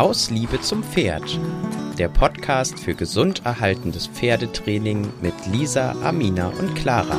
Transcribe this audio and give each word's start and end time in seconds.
Aus 0.00 0.30
Liebe 0.30 0.58
zum 0.62 0.82
Pferd. 0.82 1.38
Der 1.98 2.08
Podcast 2.08 2.80
für 2.80 2.94
gesund 2.94 3.42
erhaltendes 3.44 4.06
Pferdetraining 4.06 5.12
mit 5.20 5.34
Lisa, 5.52 5.94
Amina 6.02 6.48
und 6.58 6.74
Clara. 6.74 7.18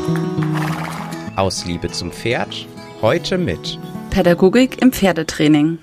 Aus 1.36 1.64
Liebe 1.66 1.92
zum 1.92 2.12
Pferd. 2.12 2.68
Heute 3.00 3.38
mit 3.38 3.78
Pädagogik 4.10 4.82
im 4.82 4.92
Pferdetraining. 4.92 5.78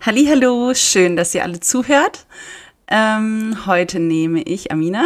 Hallo, 0.00 0.72
schön, 0.72 1.14
dass 1.14 1.34
ihr 1.34 1.42
alle 1.42 1.60
zuhört. 1.60 2.24
Ähm, 2.88 3.66
heute 3.66 4.00
nehme 4.00 4.40
ich, 4.40 4.72
Amina, 4.72 5.04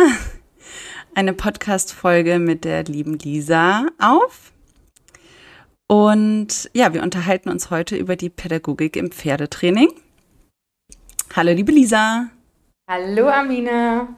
eine 1.16 1.32
Podcast-Folge 1.32 2.38
mit 2.38 2.64
der 2.64 2.84
lieben 2.84 3.18
Lisa 3.18 3.88
auf. 3.98 4.52
Und 5.88 6.68
ja, 6.72 6.92
wir 6.94 7.02
unterhalten 7.02 7.48
uns 7.48 7.70
heute 7.70 7.96
über 7.96 8.16
die 8.16 8.30
Pädagogik 8.30 8.96
im 8.96 9.12
Pferdetraining. 9.12 9.92
Hallo, 11.34 11.52
liebe 11.52 11.70
Lisa. 11.70 12.28
Hallo, 12.90 13.28
Amina. 13.28 14.08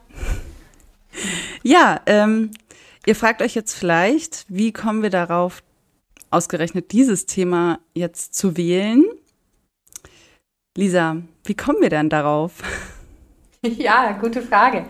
Ja, 1.62 2.00
ähm, 2.06 2.52
ihr 3.04 3.14
fragt 3.14 3.42
euch 3.42 3.54
jetzt 3.54 3.74
vielleicht, 3.74 4.46
wie 4.48 4.72
kommen 4.72 5.02
wir 5.02 5.10
darauf, 5.10 5.62
ausgerechnet 6.30 6.92
dieses 6.92 7.26
Thema 7.26 7.80
jetzt 7.94 8.34
zu 8.34 8.56
wählen? 8.56 9.04
Lisa, 10.76 11.16
wie 11.44 11.54
kommen 11.54 11.80
wir 11.80 11.90
denn 11.90 12.08
darauf? 12.08 12.52
Ja, 13.60 14.12
gute 14.12 14.40
Frage. 14.40 14.86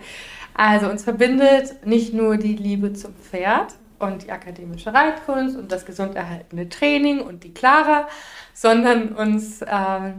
Also 0.53 0.91
uns 0.91 1.03
verbindet 1.03 1.87
nicht 1.87 2.13
nur 2.13 2.37
die 2.37 2.55
Liebe 2.55 2.93
zum 2.93 3.15
Pferd, 3.15 3.73
und 3.99 4.23
die 4.23 4.31
akademische 4.31 4.93
Reitkunst 4.93 5.57
und 5.57 5.71
das 5.71 5.85
gesund 5.85 6.15
erhaltene 6.15 6.69
Training 6.69 7.21
und 7.21 7.43
die 7.43 7.53
Clara, 7.53 8.07
sondern 8.53 9.09
uns 9.09 9.61
äh, 9.61 10.13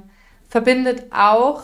verbindet 0.49 1.07
auch 1.11 1.63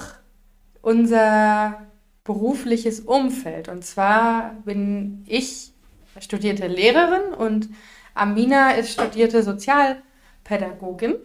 unser 0.83 1.87
berufliches 2.25 3.01
Umfeld. 3.01 3.69
Und 3.69 3.85
zwar 3.85 4.55
bin 4.65 5.25
ich 5.27 5.73
studierte 6.21 6.67
Lehrerin 6.67 7.35
und 7.35 7.69
Amina 8.15 8.71
ist 8.73 8.93
studierte 8.93 9.43
Sozialpädagogin. 9.43 11.17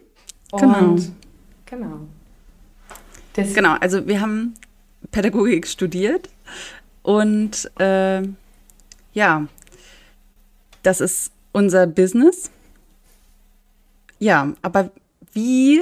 Genau. 0.52 0.98
genau. 1.66 2.00
Das 3.34 3.54
genau, 3.54 3.76
also 3.80 4.06
wir 4.08 4.20
haben 4.20 4.56
Pädagogik 5.12 5.66
studiert 5.66 6.30
und 7.02 7.72
äh, 7.80 8.22
ja, 9.14 9.48
das 10.84 11.02
ist 11.02 11.32
unser 11.52 11.88
Business. 11.88 12.52
Ja, 14.20 14.54
aber 14.62 14.92
wie 15.34 15.82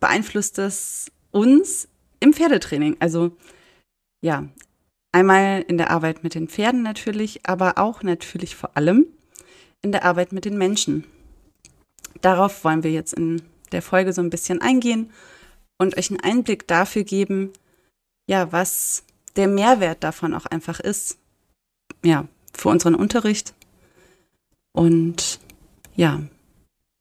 beeinflusst 0.00 0.58
das 0.58 1.10
uns 1.30 1.88
im 2.20 2.32
Pferdetraining? 2.32 2.96
Also 3.00 3.36
ja, 4.20 4.48
einmal 5.12 5.64
in 5.68 5.78
der 5.78 5.90
Arbeit 5.90 6.24
mit 6.24 6.34
den 6.34 6.48
Pferden 6.48 6.82
natürlich, 6.82 7.46
aber 7.46 7.78
auch 7.78 8.02
natürlich 8.02 8.56
vor 8.56 8.76
allem 8.76 9.06
in 9.82 9.92
der 9.92 10.04
Arbeit 10.04 10.32
mit 10.32 10.44
den 10.44 10.58
Menschen. 10.58 11.04
Darauf 12.20 12.64
wollen 12.64 12.82
wir 12.82 12.90
jetzt 12.90 13.12
in 13.12 13.42
der 13.70 13.82
Folge 13.82 14.12
so 14.12 14.20
ein 14.20 14.30
bisschen 14.30 14.60
eingehen 14.60 15.10
und 15.78 15.96
euch 15.96 16.10
einen 16.10 16.20
Einblick 16.20 16.66
dafür 16.66 17.04
geben, 17.04 17.52
ja, 18.28 18.50
was 18.50 19.04
der 19.36 19.46
Mehrwert 19.46 20.02
davon 20.02 20.34
auch 20.34 20.46
einfach 20.46 20.80
ist. 20.80 21.18
Ja, 22.04 22.26
für 22.52 22.68
unseren 22.68 22.94
Unterricht 22.94 23.54
und 24.72 25.40
ja, 25.96 26.20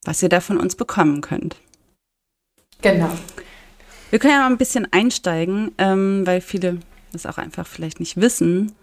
was 0.03 0.23
ihr 0.23 0.29
da 0.29 0.39
von 0.39 0.57
uns 0.57 0.75
bekommen 0.75 1.21
könnt. 1.21 1.57
Genau. 2.81 3.11
Wir 4.09 4.19
können 4.19 4.33
ja 4.33 4.39
mal 4.39 4.51
ein 4.51 4.57
bisschen 4.57 4.91
einsteigen, 4.91 5.71
ähm, 5.77 6.25
weil 6.25 6.41
viele 6.41 6.79
das 7.11 7.25
auch 7.25 7.37
einfach 7.37 7.67
vielleicht 7.67 7.99
nicht 7.99 8.17
wissen. 8.17 8.73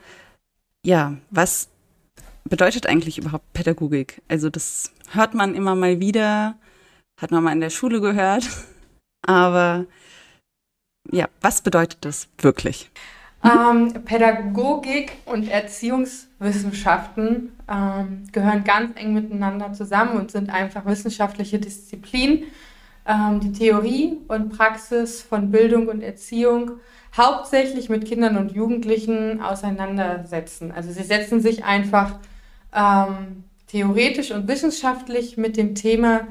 Ja, 0.85 1.17
was 1.31 1.69
bedeutet 2.45 2.87
eigentlich 2.87 3.19
überhaupt 3.19 3.53
Pädagogik? 3.53 4.23
Also 4.29 4.51
das 4.51 4.93
hört 5.11 5.35
man 5.35 5.55
immer 5.55 5.75
mal 5.75 6.01
wieder, 6.01 6.57
hat 7.21 7.31
man 7.31 7.43
mal 7.43 7.53
in 7.53 7.61
der 7.61 7.71
Schule 7.71 8.01
gehört, 8.01 8.49
aber 9.23 9.87
ja, 11.11 11.29
was 11.41 11.63
bedeutet 11.63 12.05
das 12.05 12.29
wirklich? 12.39 12.91
Ähm, 13.45 13.93
Pädagogik 14.05 15.13
und 15.27 15.51
Erziehungswissenschaften 15.51 17.53
ähm, 17.71 18.23
gehören 18.33 18.65
ganz 18.65 18.99
eng 18.99 19.13
miteinander 19.13 19.75
zusammen 19.75 20.19
und 20.19 20.31
sind 20.31 20.49
einfach 20.49 20.87
wissenschaftliche 20.87 21.59
Disziplinen, 21.59 22.45
ähm, 23.07 23.41
die 23.41 23.53
Theorie 23.53 24.17
und 24.29 24.57
Praxis 24.57 25.21
von 25.21 25.51
Bildung 25.51 25.89
und 25.89 26.01
Erziehung 26.01 26.81
hauptsächlich 27.17 27.91
mit 27.91 28.07
Kindern 28.07 28.39
und 28.39 28.53
Jugendlichen 28.53 29.43
auseinandersetzen. 29.43 30.73
Also 30.73 30.91
sie 30.91 31.03
setzen 31.03 31.41
sich 31.41 31.65
einfach 31.65 32.19
ähm, 32.75 33.45
theoretisch 33.67 34.31
und 34.31 34.49
wissenschaftlich 34.49 35.37
mit 35.37 35.59
dem 35.59 35.75
Thema 35.75 36.29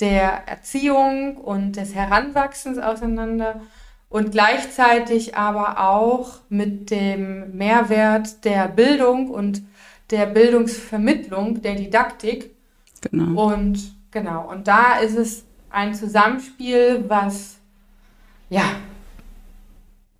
der 0.00 0.48
Erziehung 0.48 1.36
und 1.36 1.76
des 1.76 1.94
Heranwachsens 1.94 2.78
auseinander 2.78 3.60
und 4.08 4.30
gleichzeitig 4.30 5.36
aber 5.36 5.80
auch 5.80 6.40
mit 6.48 6.90
dem 6.90 7.56
Mehrwert 7.56 8.44
der 8.44 8.68
Bildung 8.68 9.30
und 9.30 9.62
der 10.10 10.26
Bildungsvermittlung, 10.26 11.62
der 11.62 11.74
Didaktik. 11.74 12.54
Genau. 13.00 13.52
Und 13.52 13.94
genau, 14.10 14.48
und 14.50 14.68
da 14.68 14.98
ist 14.98 15.16
es 15.16 15.44
ein 15.70 15.94
Zusammenspiel, 15.94 17.04
was 17.08 17.56
ja 18.48 18.62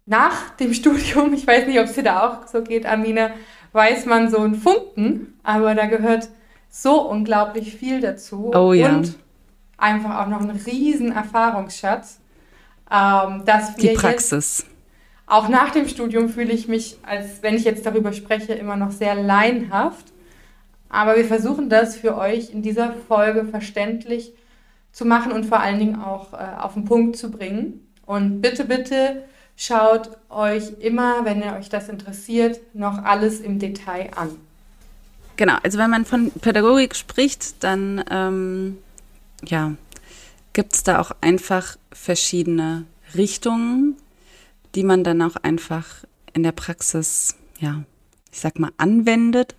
nach 0.07 0.51
dem 0.57 0.75
Studium, 0.75 1.33
ich 1.33 1.47
weiß 1.47 1.67
nicht, 1.67 1.79
ob 1.79 1.87
es 1.87 1.95
dir 1.95 2.03
da 2.03 2.29
auch 2.29 2.47
so 2.47 2.63
geht, 2.63 2.87
Amina, 2.87 3.31
weiß 3.73 4.07
man 4.07 4.31
so 4.31 4.39
einen 4.39 4.55
Funken, 4.55 5.39
aber 5.43 5.75
da 5.75 5.87
gehört 5.87 6.29
so 6.69 7.09
unglaublich 7.09 7.77
viel 7.77 8.01
dazu. 8.01 8.51
Oh 8.55 8.73
ja. 8.73 8.97
Und 8.97 9.17
einfach 9.77 10.21
auch 10.21 10.27
noch 10.29 10.41
ein 10.41 10.51
riesen 10.51 11.13
Erfahrungsschatz 11.13 12.21
ähm, 12.91 13.43
dass 13.45 13.77
wir 13.77 13.91
Die 13.91 13.97
Praxis. 13.97 14.67
auch 15.27 15.49
nach 15.49 15.71
dem 15.71 15.89
Studium 15.89 16.29
fühle 16.29 16.53
ich 16.53 16.69
mich, 16.69 16.99
als 17.03 17.43
wenn 17.43 17.55
ich 17.55 17.65
jetzt 17.65 17.87
darüber 17.87 18.13
spreche, 18.13 18.55
immer 18.55 18.77
noch 18.77 18.91
sehr 18.91 19.15
laienhaft. 19.15 20.07
Aber 20.89 21.17
wir 21.17 21.25
versuchen 21.25 21.69
das 21.69 21.97
für 21.97 22.17
euch 22.17 22.51
in 22.51 22.63
dieser 22.63 22.93
Folge 23.09 23.45
verständlich 23.45 24.33
zu 24.93 25.05
machen 25.05 25.33
und 25.33 25.45
vor 25.45 25.61
allen 25.61 25.79
Dingen 25.81 26.01
auch 26.01 26.33
äh, 26.33 26.37
auf 26.61 26.75
den 26.75 26.85
Punkt 26.85 27.17
zu 27.17 27.31
bringen. 27.31 27.85
Und 28.07 28.41
bitte, 28.41 28.65
bitte 28.65 29.25
schaut 29.57 30.11
euch 30.29 30.79
immer, 30.81 31.25
wenn 31.25 31.43
ihr 31.43 31.55
euch 31.55 31.69
das 31.69 31.89
interessiert, 31.89 32.61
noch 32.75 33.03
alles 33.03 33.41
im 33.41 33.59
Detail 33.59 34.11
an. 34.15 34.31
Genau, 35.37 35.57
also 35.63 35.79
wenn 35.79 35.91
man 35.91 36.05
von 36.05 36.31
Pädagogik 36.31 36.95
spricht, 36.95 37.63
dann 37.65 38.05
ähm, 38.09 38.79
ja, 39.45 39.73
gibt 40.55 40.75
es 40.75 40.83
da 40.83 41.01
auch 41.01 41.11
einfach 41.21 41.77
verschiedene 41.93 42.87
Richtungen, 43.15 43.97
die 44.75 44.85
man 44.85 45.05
dann 45.05 45.21
auch 45.21 45.37
einfach 45.37 46.05
in 46.33 46.43
der 46.43 46.53
Praxis, 46.53 47.37
ja, 47.59 47.85
ich 48.33 48.41
sag 48.41 48.59
mal, 48.59 48.73
anwendet. 48.79 49.55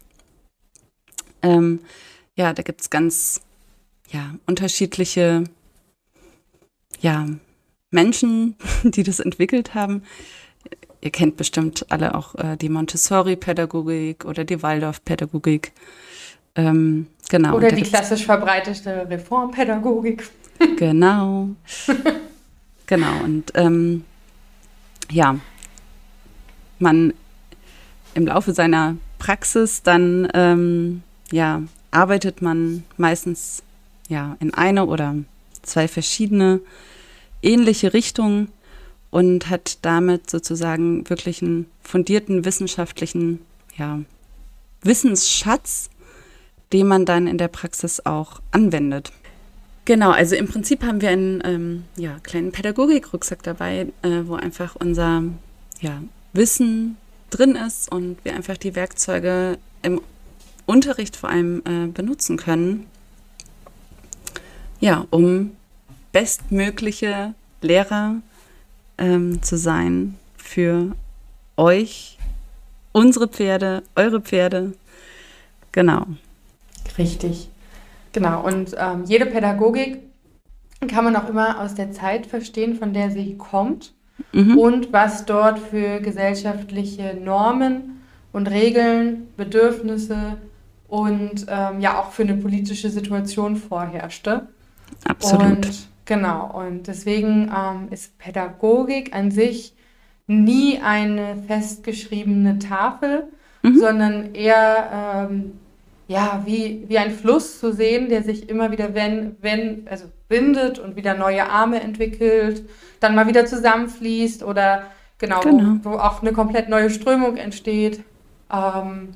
Ähm, 1.44 1.80
ja, 2.36 2.54
da 2.54 2.64
gibt 2.64 2.82
es 2.82 2.90
ganz 2.90 3.42
ja, 4.10 4.36
unterschiedliche 4.48 5.44
ja, 7.00 7.28
Menschen, 7.92 8.56
die 8.84 9.04
das 9.04 9.20
entwickelt 9.20 9.76
haben. 9.76 10.04
Ihr 11.02 11.12
kennt 11.12 11.38
bestimmt 11.38 11.86
alle 11.92 12.16
auch 12.16 12.36
äh, 12.36 12.58
die 12.58 12.70
Montessori-Pädagogik 12.70 14.26
oder 14.26 14.44
die 14.44 14.64
Waldorf-Pädagogik. 14.64 15.72
Ähm, 16.56 17.08
genau. 17.30 17.56
Oder 17.56 17.72
die 17.72 17.84
klassisch 17.84 18.26
verbreitete 18.26 19.08
Reformpädagogik. 19.10 20.24
Genau. 20.78 21.50
genau. 22.86 23.24
Und 23.24 23.52
ähm, 23.56 24.04
ja, 25.12 25.38
man 26.80 27.14
im 28.14 28.26
Laufe 28.28 28.54
seiner 28.54 28.98
Praxis 29.20 29.84
dann 29.84 30.28
ähm, 30.34 31.04
ja 31.32 31.64
arbeitet 31.92 32.42
man 32.42 32.84
meistens 32.98 33.64
ja 34.10 34.36
in 34.40 34.54
eine 34.54 34.86
oder 34.86 35.16
zwei 35.62 35.88
verschiedene 35.88 36.62
ähnliche 37.42 37.94
Richtungen 37.94 38.50
und 39.12 39.50
hat 39.50 39.80
damit 39.82 40.30
sozusagen 40.30 41.10
wirklich 41.10 41.42
einen 41.42 41.68
fundierten 41.82 42.44
wissenschaftlichen 42.44 43.40
ja, 43.78 44.02
Wissensschatz, 44.82 45.90
den 46.74 46.88
man 46.88 47.06
dann 47.06 47.28
in 47.28 47.38
der 47.38 47.48
Praxis 47.48 48.06
auch 48.06 48.42
anwendet. 48.52 49.12
Genau, 49.86 50.10
also 50.10 50.36
im 50.36 50.48
Prinzip 50.48 50.84
haben 50.84 51.02
wir 51.02 51.10
einen 51.10 51.42
ähm, 51.46 51.84
ja, 51.96 52.18
kleinen 52.24 52.52
Pädagogik-Rucksack 52.52 53.44
dabei, 53.44 53.88
äh, 54.02 54.22
wo 54.26 54.34
einfach 54.34 54.76
unser 54.76 55.24
ja, 55.80 56.02
Wissen 56.34 56.98
drin 57.30 57.56
ist 57.56 57.92
und 57.92 58.18
wir 58.24 58.34
einfach 58.34 58.58
die 58.58 58.76
Werkzeuge 58.76 59.60
im 59.84 60.02
Unterricht 60.66 61.16
vor 61.16 61.30
allem 61.30 61.62
äh, 61.66 61.88
benutzen 61.88 62.38
können, 62.38 62.88
ja, 64.80 65.06
um 65.12 65.52
bestmögliche 66.12 67.36
Lehrer 67.62 68.16
ähm, 68.98 69.44
zu 69.44 69.58
sein 69.58 70.16
für 70.36 70.96
euch, 71.58 72.18
unsere 72.92 73.28
Pferde, 73.28 73.84
eure 73.96 74.22
Pferde. 74.22 74.74
Genau. 75.72 76.08
Richtig. 76.98 77.50
Genau. 78.16 78.46
Und 78.46 78.74
ähm, 78.80 79.04
jede 79.06 79.26
Pädagogik 79.26 80.00
kann 80.88 81.04
man 81.04 81.18
auch 81.18 81.28
immer 81.28 81.60
aus 81.60 81.76
der 81.76 81.92
Zeit 81.92 82.26
verstehen, 82.26 82.76
von 82.76 82.94
der 82.94 83.12
sie 83.12 83.36
kommt 83.38 83.94
mhm. 84.32 84.58
und 84.58 84.94
was 84.94 85.26
dort 85.26 85.60
für 85.60 86.00
gesellschaftliche 86.00 87.18
Normen 87.22 88.02
und 88.32 88.50
Regeln, 88.50 89.28
Bedürfnisse 89.36 90.38
und 90.88 91.46
ähm, 91.50 91.82
ja 91.82 92.00
auch 92.00 92.12
für 92.12 92.24
eine 92.24 92.36
politische 92.36 92.90
Situation 92.90 93.58
vorherrschte. 93.58 94.48
Absolut. 95.06 95.46
Und 95.46 95.90
genau, 96.06 96.52
und 96.58 96.88
deswegen 96.88 97.52
ähm, 97.54 97.90
ist 97.92 98.18
Pädagogik 98.18 99.14
an 99.14 99.30
sich 99.30 99.76
nie 100.26 100.80
eine 100.80 101.44
festgeschriebene 101.48 102.60
Tafel, 102.60 103.28
mhm. 103.62 103.78
sondern 103.78 104.34
eher 104.36 105.28
ähm, 105.30 105.60
ja, 106.08 106.44
wie, 106.46 106.86
wie 106.88 106.98
ein 106.98 107.12
Fluss 107.12 107.60
zu 107.60 107.74
sehen, 107.74 108.10
der 108.10 108.24
sich 108.24 108.48
immer 108.50 108.72
wieder 108.72 108.94
wenn, 108.94 109.36
wenn, 109.42 109.88
also 109.90 110.06
bindet 110.28 110.78
und 110.80 110.96
wieder 110.96 111.16
neue 111.16 111.50
Arme 111.50 111.82
entwickelt, 111.82 112.64
dann 113.00 113.16
mal 113.16 113.28
wieder 113.28 113.46
zusammenfließt 113.46 114.44
oder 114.44 114.84
genau, 115.18 115.40
genau. 115.42 115.80
Wo, 115.84 115.92
wo, 115.92 115.96
auch 115.96 116.22
eine 116.22 116.32
komplett 116.32 116.70
neue 116.70 116.90
Strömung 116.90 117.38
entsteht. 117.38 118.04
Ähm, 118.54 119.10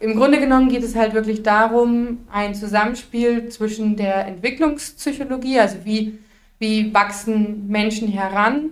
Im 0.00 0.16
Grunde 0.16 0.40
genommen 0.40 0.68
geht 0.68 0.82
es 0.82 0.96
halt 0.96 1.14
wirklich 1.14 1.44
darum, 1.44 2.18
ein 2.32 2.54
Zusammenspiel 2.54 3.48
zwischen 3.48 3.96
der 3.96 4.26
Entwicklungspsychologie, 4.26 5.60
also 5.60 5.78
wie, 5.84 6.18
wie 6.58 6.92
wachsen 6.92 7.68
Menschen 7.68 8.08
heran, 8.08 8.70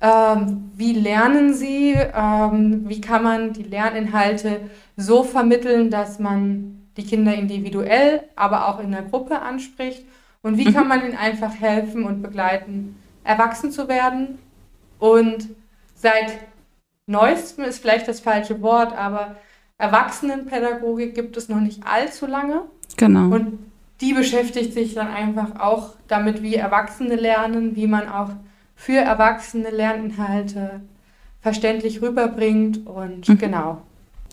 ähm, 0.00 0.70
wie 0.74 0.92
lernen 0.92 1.54
sie, 1.54 1.94
ähm, 1.94 2.88
wie 2.88 3.00
kann 3.00 3.22
man 3.22 3.52
die 3.52 3.62
Lerninhalte 3.62 4.60
so 4.96 5.22
vermitteln, 5.22 5.90
dass 5.90 6.18
man 6.18 6.88
die 6.96 7.04
Kinder 7.04 7.34
individuell, 7.34 8.24
aber 8.34 8.68
auch 8.68 8.80
in 8.80 8.92
der 8.92 9.02
Gruppe 9.02 9.40
anspricht 9.40 10.04
und 10.42 10.58
wie 10.58 10.68
mhm. 10.68 10.74
kann 10.74 10.88
man 10.88 11.02
ihnen 11.02 11.16
einfach 11.16 11.54
helfen 11.60 12.04
und 12.04 12.22
begleiten, 12.22 12.96
erwachsen 13.24 13.70
zu 13.70 13.88
werden. 13.88 14.38
Und 14.98 15.48
seit 15.94 16.38
neuestem 17.06 17.64
ist 17.64 17.80
vielleicht 17.80 18.08
das 18.08 18.20
falsche 18.20 18.62
Wort, 18.62 18.96
aber 18.96 19.36
Erwachsenenpädagogik 19.78 21.14
gibt 21.14 21.36
es 21.36 21.48
noch 21.48 21.60
nicht 21.60 21.82
allzu 21.86 22.26
lange. 22.26 22.62
Genau. 22.96 23.34
Und 23.34 23.58
die 24.00 24.12
beschäftigt 24.12 24.72
sich 24.72 24.94
dann 24.94 25.08
einfach 25.08 25.60
auch 25.60 25.94
damit, 26.08 26.42
wie 26.42 26.54
Erwachsene 26.54 27.16
lernen, 27.16 27.76
wie 27.76 27.86
man 27.86 28.08
auch 28.08 28.30
für 28.74 28.98
Erwachsene 28.98 29.70
Lerninhalte 29.70 30.80
verständlich 31.40 32.02
rüberbringt 32.02 32.86
und 32.86 33.28
mhm. 33.28 33.38
genau. 33.38 33.82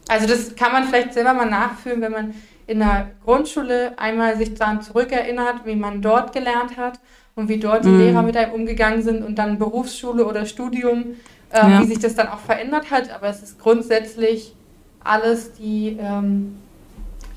Also 0.08 0.28
das 0.28 0.56
kann 0.56 0.72
man 0.72 0.86
vielleicht 0.86 1.14
selber 1.14 1.34
mal 1.34 1.50
nachfühlen, 1.50 2.02
wenn 2.02 2.12
man 2.12 2.34
in 2.68 2.80
der 2.80 3.12
Grundschule 3.24 3.98
einmal 3.98 4.38
sich 4.38 4.54
daran 4.54 4.82
zurückerinnert, 4.82 5.66
wie 5.66 5.76
man 5.76 6.02
dort 6.02 6.34
gelernt 6.34 6.78
hat 6.78 7.00
und 7.36 7.50
wie 7.50 7.58
dort 7.58 7.86
die 7.86 7.90
mhm. 7.90 8.00
Lehrer 8.00 8.22
mit 8.22 8.38
einem 8.38 8.54
umgegangen 8.54 9.02
sind 9.02 9.24
und 9.24 9.36
dann 9.36 9.60
Berufsschule 9.60 10.26
oder 10.26 10.46
Studium, 10.46 11.16
äh, 11.50 11.58
ja. 11.58 11.82
wie 11.82 11.86
sich 11.86 12.00
das 12.00 12.16
dann 12.16 12.28
auch 12.28 12.40
verändert 12.40 12.92
hat. 12.92 13.14
Aber 13.14 13.28
es 13.28 13.42
ist 13.42 13.60
grundsätzlich 13.60 14.56
alles 15.04 15.54
die, 15.54 15.98
ähm, 16.00 16.58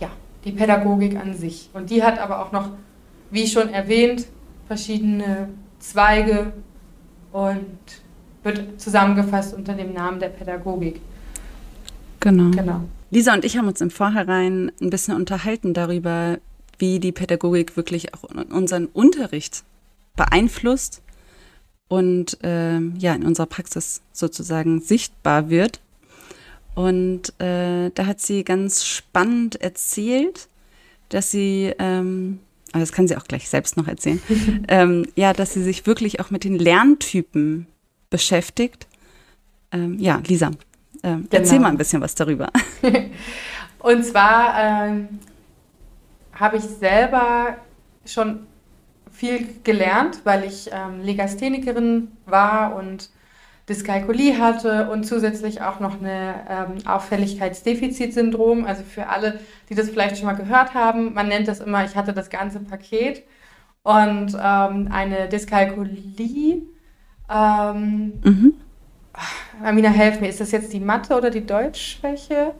ja, 0.00 0.08
die 0.44 0.52
Pädagogik 0.52 1.16
an 1.16 1.34
sich. 1.34 1.70
Und 1.72 1.90
die 1.90 2.02
hat 2.02 2.18
aber 2.18 2.40
auch 2.40 2.52
noch, 2.52 2.70
wie 3.30 3.46
schon 3.46 3.72
erwähnt, 3.72 4.26
verschiedene 4.68 5.48
Zweige 5.78 6.52
und 7.32 7.78
wird 8.42 8.80
zusammengefasst 8.80 9.54
unter 9.54 9.74
dem 9.74 9.92
Namen 9.92 10.20
der 10.20 10.28
Pädagogik. 10.28 11.00
Genau. 12.26 12.50
genau. 12.50 12.80
Lisa 13.10 13.34
und 13.34 13.44
ich 13.44 13.56
haben 13.56 13.68
uns 13.68 13.80
im 13.80 13.90
Vorhinein 13.90 14.72
ein 14.80 14.90
bisschen 14.90 15.14
unterhalten 15.14 15.74
darüber, 15.74 16.38
wie 16.76 16.98
die 16.98 17.12
Pädagogik 17.12 17.76
wirklich 17.76 18.14
auch 18.14 18.24
unseren 18.50 18.86
Unterricht 18.86 19.62
beeinflusst 20.16 21.02
und 21.86 22.42
äh, 22.42 22.80
ja 22.80 23.14
in 23.14 23.24
unserer 23.24 23.46
Praxis 23.46 24.02
sozusagen 24.12 24.80
sichtbar 24.80 25.50
wird. 25.50 25.80
Und 26.74 27.28
äh, 27.40 27.90
da 27.94 28.06
hat 28.06 28.20
sie 28.20 28.42
ganz 28.42 28.84
spannend 28.84 29.60
erzählt, 29.62 30.48
dass 31.10 31.30
sie, 31.30 31.72
ähm, 31.78 32.40
aber 32.72 32.80
das 32.80 32.90
kann 32.90 33.06
sie 33.06 33.16
auch 33.16 33.24
gleich 33.24 33.48
selbst 33.48 33.76
noch 33.76 33.86
erzählen, 33.86 34.20
ähm, 34.68 35.06
ja, 35.14 35.32
dass 35.32 35.54
sie 35.54 35.62
sich 35.62 35.86
wirklich 35.86 36.18
auch 36.18 36.32
mit 36.32 36.42
den 36.42 36.58
Lerntypen 36.58 37.68
beschäftigt. 38.10 38.88
Ähm, 39.70 39.98
ja, 40.00 40.20
Lisa, 40.26 40.50
ähm, 41.06 41.28
genau. 41.30 41.42
Erzähl 41.42 41.60
mal 41.60 41.68
ein 41.68 41.78
bisschen 41.78 42.02
was 42.02 42.14
darüber. 42.14 42.50
Und 43.78 44.04
zwar 44.04 44.54
ähm, 44.58 45.20
habe 46.32 46.56
ich 46.56 46.64
selber 46.64 47.56
schon 48.04 48.46
viel 49.12 49.46
gelernt, 49.62 50.20
weil 50.24 50.44
ich 50.44 50.68
ähm, 50.72 51.00
Legasthenikerin 51.02 52.08
war 52.26 52.74
und 52.74 53.10
Dyskalkulie 53.68 54.38
hatte 54.38 54.90
und 54.90 55.04
zusätzlich 55.04 55.62
auch 55.62 55.80
noch 55.80 56.00
eine 56.00 56.34
ähm, 56.48 56.86
Auffälligkeitsdefizitsyndrom. 56.86 58.64
Also 58.64 58.82
für 58.82 59.08
alle, 59.08 59.40
die 59.70 59.74
das 59.74 59.88
vielleicht 59.88 60.18
schon 60.18 60.26
mal 60.26 60.34
gehört 60.34 60.74
haben, 60.74 61.14
man 61.14 61.28
nennt 61.28 61.48
das 61.48 61.60
immer, 61.60 61.84
ich 61.84 61.96
hatte 61.96 62.12
das 62.12 62.28
ganze 62.28 62.60
Paket 62.60 63.22
und 63.82 64.34
ähm, 64.34 64.88
eine 64.90 65.28
Dyskalkulie. 65.28 66.62
Ähm, 67.28 68.12
mhm. 68.22 68.54
Amina, 69.62 69.88
helf 69.88 70.20
mir, 70.20 70.28
ist 70.28 70.40
das 70.40 70.50
jetzt 70.50 70.72
die 70.72 70.80
Mathe 70.80 71.16
oder 71.16 71.30
die 71.30 71.46
Deutschschwäche? 71.46 72.54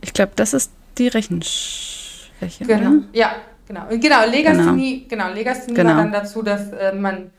Ich 0.00 0.12
glaube, 0.12 0.32
das 0.36 0.54
ist 0.54 0.72
die 0.98 1.08
Rechenschwäche. 1.08 2.64
Genau, 2.64 2.90
oder? 2.90 3.04
ja, 3.12 3.36
genau. 3.66 3.82
Genau, 3.90 4.26
Legasthenie, 4.26 5.06
genau. 5.08 5.24
genau, 5.24 5.34
Legasthenie 5.34 5.76
genau. 5.76 5.90
war 5.90 5.96
dann 5.96 6.12
dazu, 6.12 6.42
dass 6.42 6.72
äh, 6.72 6.92
man 6.92 7.30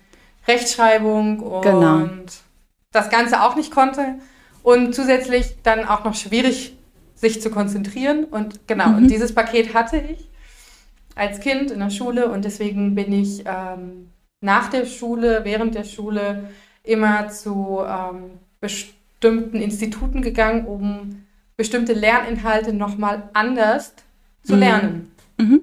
Rechtschreibung 0.47 1.39
und 1.39 1.61
genau. 1.61 2.09
das 2.91 3.09
Ganze 3.09 3.43
auch 3.43 3.55
nicht 3.55 3.71
konnte 3.71 4.15
und 4.63 4.95
zusätzlich 4.95 5.57
dann 5.63 5.85
auch 5.85 6.03
noch 6.03 6.15
schwierig 6.15 6.75
sich 7.15 7.41
zu 7.41 7.49
konzentrieren 7.49 8.23
und 8.23 8.67
genau, 8.67 8.89
mhm. 8.89 8.97
und 8.97 9.07
dieses 9.09 9.35
Paket 9.35 9.73
hatte 9.73 9.97
ich 9.97 10.29
als 11.15 11.41
Kind 11.41 11.69
in 11.69 11.79
der 11.79 11.89
Schule 11.89 12.29
und 12.29 12.45
deswegen 12.45 12.95
bin 12.95 13.11
ich 13.11 13.43
ähm, 13.45 14.11
nach 14.41 14.69
der 14.69 14.85
Schule, 14.85 15.41
während 15.43 15.75
der 15.75 15.83
Schule 15.83 16.49
immer 16.89 17.29
zu 17.29 17.79
ähm, 17.87 18.31
bestimmten 18.59 19.61
Instituten 19.61 20.21
gegangen, 20.21 20.65
um 20.65 21.23
bestimmte 21.55 21.93
Lerninhalte 21.93 22.73
nochmal 22.73 23.29
anders 23.33 23.93
zu 24.43 24.53
mhm. 24.53 24.59
lernen. 24.59 25.11
Mhm. 25.37 25.61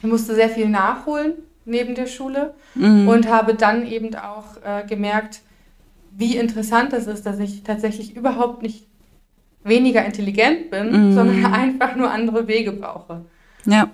Ich 0.00 0.06
musste 0.06 0.34
sehr 0.34 0.48
viel 0.48 0.68
nachholen 0.68 1.32
neben 1.64 1.94
der 1.94 2.06
Schule 2.06 2.54
mhm. 2.74 3.08
und 3.08 3.28
habe 3.28 3.54
dann 3.54 3.86
eben 3.86 4.14
auch 4.14 4.56
äh, 4.64 4.86
gemerkt, 4.86 5.40
wie 6.16 6.36
interessant 6.36 6.92
das 6.92 7.06
ist, 7.06 7.26
dass 7.26 7.38
ich 7.38 7.62
tatsächlich 7.62 8.16
überhaupt 8.16 8.62
nicht 8.62 8.86
weniger 9.64 10.04
intelligent 10.04 10.70
bin, 10.70 11.10
mhm. 11.10 11.14
sondern 11.14 11.46
einfach 11.52 11.96
nur 11.96 12.10
andere 12.10 12.46
Wege 12.48 12.72
brauche. 12.72 13.22
Ja. 13.66 13.90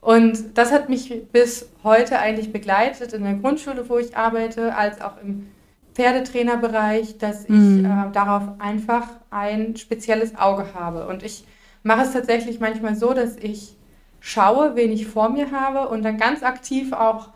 Und 0.00 0.58
das 0.58 0.70
hat 0.70 0.88
mich 0.88 1.12
bis 1.32 1.68
heute 1.82 2.18
eigentlich 2.18 2.52
begleitet 2.52 3.14
in 3.14 3.24
der 3.24 3.34
Grundschule, 3.34 3.88
wo 3.88 3.98
ich 3.98 4.16
arbeite, 4.16 4.76
als 4.76 5.00
auch 5.00 5.14
im 5.22 5.46
Pferdetrainerbereich, 5.94 7.18
dass 7.18 7.44
ich 7.44 7.50
mhm. 7.50 7.84
äh, 7.84 8.12
darauf 8.12 8.42
einfach 8.58 9.06
ein 9.30 9.76
spezielles 9.76 10.36
Auge 10.36 10.66
habe. 10.74 11.06
Und 11.06 11.22
ich 11.22 11.44
mache 11.82 12.02
es 12.02 12.12
tatsächlich 12.12 12.60
manchmal 12.60 12.96
so, 12.96 13.14
dass 13.14 13.36
ich 13.36 13.76
schaue, 14.20 14.74
wen 14.74 14.90
ich 14.90 15.06
vor 15.06 15.28
mir 15.28 15.52
habe 15.52 15.88
und 15.88 16.02
dann 16.02 16.16
ganz 16.18 16.42
aktiv 16.42 16.92
auch 16.92 17.28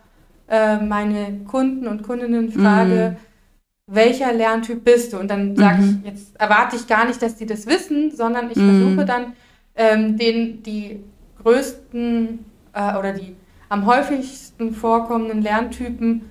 äh, 0.49 0.79
meine 0.79 1.41
Kunden 1.47 1.87
und 1.87 2.03
Kundinnen 2.03 2.51
frage, 2.51 3.17
mhm. 3.17 3.95
welcher 3.95 4.33
Lerntyp 4.33 4.85
bist 4.85 5.13
du? 5.13 5.19
Und 5.19 5.31
dann 5.31 5.55
sage 5.55 5.83
mhm. 5.83 6.03
ich, 6.03 6.11
jetzt 6.11 6.41
erwarte 6.41 6.77
ich 6.77 6.87
gar 6.87 7.07
nicht, 7.07 7.23
dass 7.23 7.37
die 7.37 7.47
das 7.47 7.67
wissen, 7.67 8.11
sondern 8.11 8.51
ich 8.51 8.57
mhm. 8.57 8.81
versuche 8.81 9.05
dann, 9.05 9.33
ähm, 9.77 10.17
den 10.17 10.63
die 10.63 11.05
größten 11.43 12.45
äh, 12.73 12.97
oder 12.97 13.13
die 13.13 13.37
am 13.69 13.87
häufigsten 13.87 14.73
vorkommenden 14.73 15.43
Lerntypen 15.43 16.23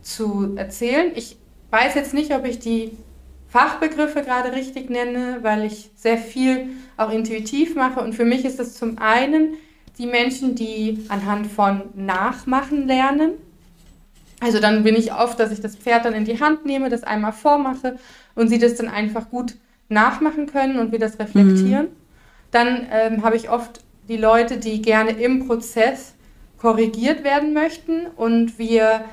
zu 0.00 0.54
erzählen. 0.56 1.10
Ich 1.16 1.36
weiß 1.74 1.94
jetzt 1.96 2.14
nicht, 2.14 2.32
ob 2.32 2.46
ich 2.46 2.60
die 2.60 2.92
Fachbegriffe 3.48 4.22
gerade 4.22 4.52
richtig 4.52 4.90
nenne, 4.90 5.38
weil 5.42 5.64
ich 5.64 5.90
sehr 5.96 6.18
viel 6.18 6.68
auch 6.96 7.10
intuitiv 7.10 7.74
mache. 7.74 8.00
Und 8.00 8.14
für 8.14 8.24
mich 8.24 8.44
ist 8.44 8.60
es 8.60 8.74
zum 8.74 8.98
einen 8.98 9.54
die 9.98 10.06
Menschen, 10.06 10.54
die 10.54 11.04
anhand 11.08 11.48
von 11.48 11.82
Nachmachen 11.94 12.86
lernen. 12.86 13.32
Also 14.40 14.60
dann 14.60 14.84
bin 14.84 14.94
ich 14.94 15.12
oft, 15.12 15.38
dass 15.40 15.50
ich 15.50 15.60
das 15.60 15.74
Pferd 15.74 16.04
dann 16.04 16.14
in 16.14 16.24
die 16.24 16.40
Hand 16.40 16.64
nehme, 16.64 16.90
das 16.90 17.02
einmal 17.02 17.32
vormache 17.32 17.98
und 18.36 18.48
sie 18.48 18.58
das 18.58 18.76
dann 18.76 18.88
einfach 18.88 19.30
gut 19.30 19.54
nachmachen 19.88 20.46
können 20.46 20.78
und 20.78 20.92
wir 20.92 20.98
das 21.00 21.18
reflektieren. 21.18 21.86
Mhm. 21.86 21.96
Dann 22.52 22.86
ähm, 22.92 23.24
habe 23.24 23.36
ich 23.36 23.50
oft 23.50 23.80
die 24.08 24.16
Leute, 24.16 24.58
die 24.58 24.80
gerne 24.80 25.10
im 25.10 25.46
Prozess 25.46 26.14
korrigiert 26.58 27.24
werden 27.24 27.52
möchten 27.52 28.06
und 28.16 28.58
wir 28.58 29.04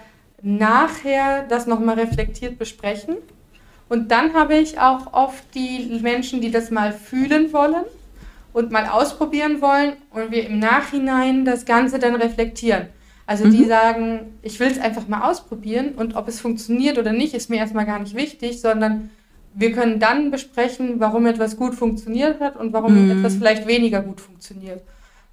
nachher 0.42 1.44
das 1.48 1.68
nochmal 1.68 2.00
reflektiert 2.00 2.58
besprechen. 2.58 3.18
Und 3.90 4.12
dann 4.12 4.34
habe 4.34 4.56
ich 4.56 4.80
auch 4.80 5.14
oft 5.14 5.44
die 5.54 6.00
Menschen, 6.02 6.42
die 6.42 6.52
das 6.52 6.72
mal 6.72 6.94
fühlen 6.94 7.52
wollen 7.54 7.84
und 8.54 8.72
mal 8.72 8.88
ausprobieren 8.88 9.62
wollen 9.62 9.94
und 10.12 10.32
wir 10.32 10.46
im 10.46 10.60
Nachhinein 10.60 11.46
das 11.46 11.66
Ganze 11.66 12.00
dann 12.00 12.16
reflektieren. 12.16 12.88
Also 13.28 13.46
mhm. 13.46 13.52
die 13.52 13.66
sagen, 13.66 14.20
ich 14.42 14.60
will 14.60 14.68
es 14.68 14.80
einfach 14.80 15.08
mal 15.08 15.30
ausprobieren 15.30 15.94
und 15.96 16.16
ob 16.16 16.28
es 16.28 16.40
funktioniert 16.40 16.98
oder 16.98 17.14
nicht, 17.14 17.34
ist 17.34 17.50
mir 17.50 17.58
erstmal 17.58 17.86
gar 17.86 18.00
nicht 18.00 18.16
wichtig, 18.16 18.62
sondern 18.62 19.10
wir 19.54 19.72
können 19.74 20.00
dann 20.00 20.32
besprechen, 20.32 21.00
warum 21.00 21.26
etwas 21.26 21.58
gut 21.58 21.76
funktioniert 21.76 22.40
hat 22.40 22.56
und 22.56 22.74
warum 22.74 23.06
mhm. 23.06 23.12
etwas 23.12 23.36
vielleicht 23.36 23.68
weniger 23.68 24.02
gut 24.02 24.22
funktioniert. 24.22 24.82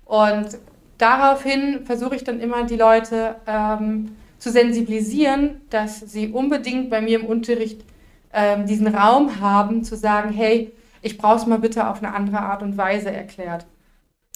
Und 0.05 0.59
daraufhin 0.99 1.85
versuche 1.85 2.17
ich 2.17 2.25
dann 2.25 2.41
immer 2.41 2.65
die 2.65 2.77
Leute 2.77 3.37
ähm, 3.47 4.17
zu 4.39 4.51
sensibilisieren, 4.51 5.61
dass 5.71 6.01
sie 6.01 6.29
unbedingt 6.29 6.91
bei 6.91 7.01
mir 7.01 7.21
im 7.21 7.27
Unterricht 7.27 7.85
ähm, 8.33 8.67
diesen 8.67 8.87
Raum 8.87 9.41
haben, 9.41 9.85
zu 9.85 9.97
sagen, 9.97 10.33
hey, 10.33 10.73
ich 11.03 11.19
brauche 11.19 11.37
es 11.37 11.47
mal 11.47 11.59
bitte 11.59 11.89
auf 11.89 12.03
eine 12.03 12.15
andere 12.15 12.41
Art 12.41 12.63
und 12.63 12.77
Weise 12.77 13.11
erklärt. 13.11 13.67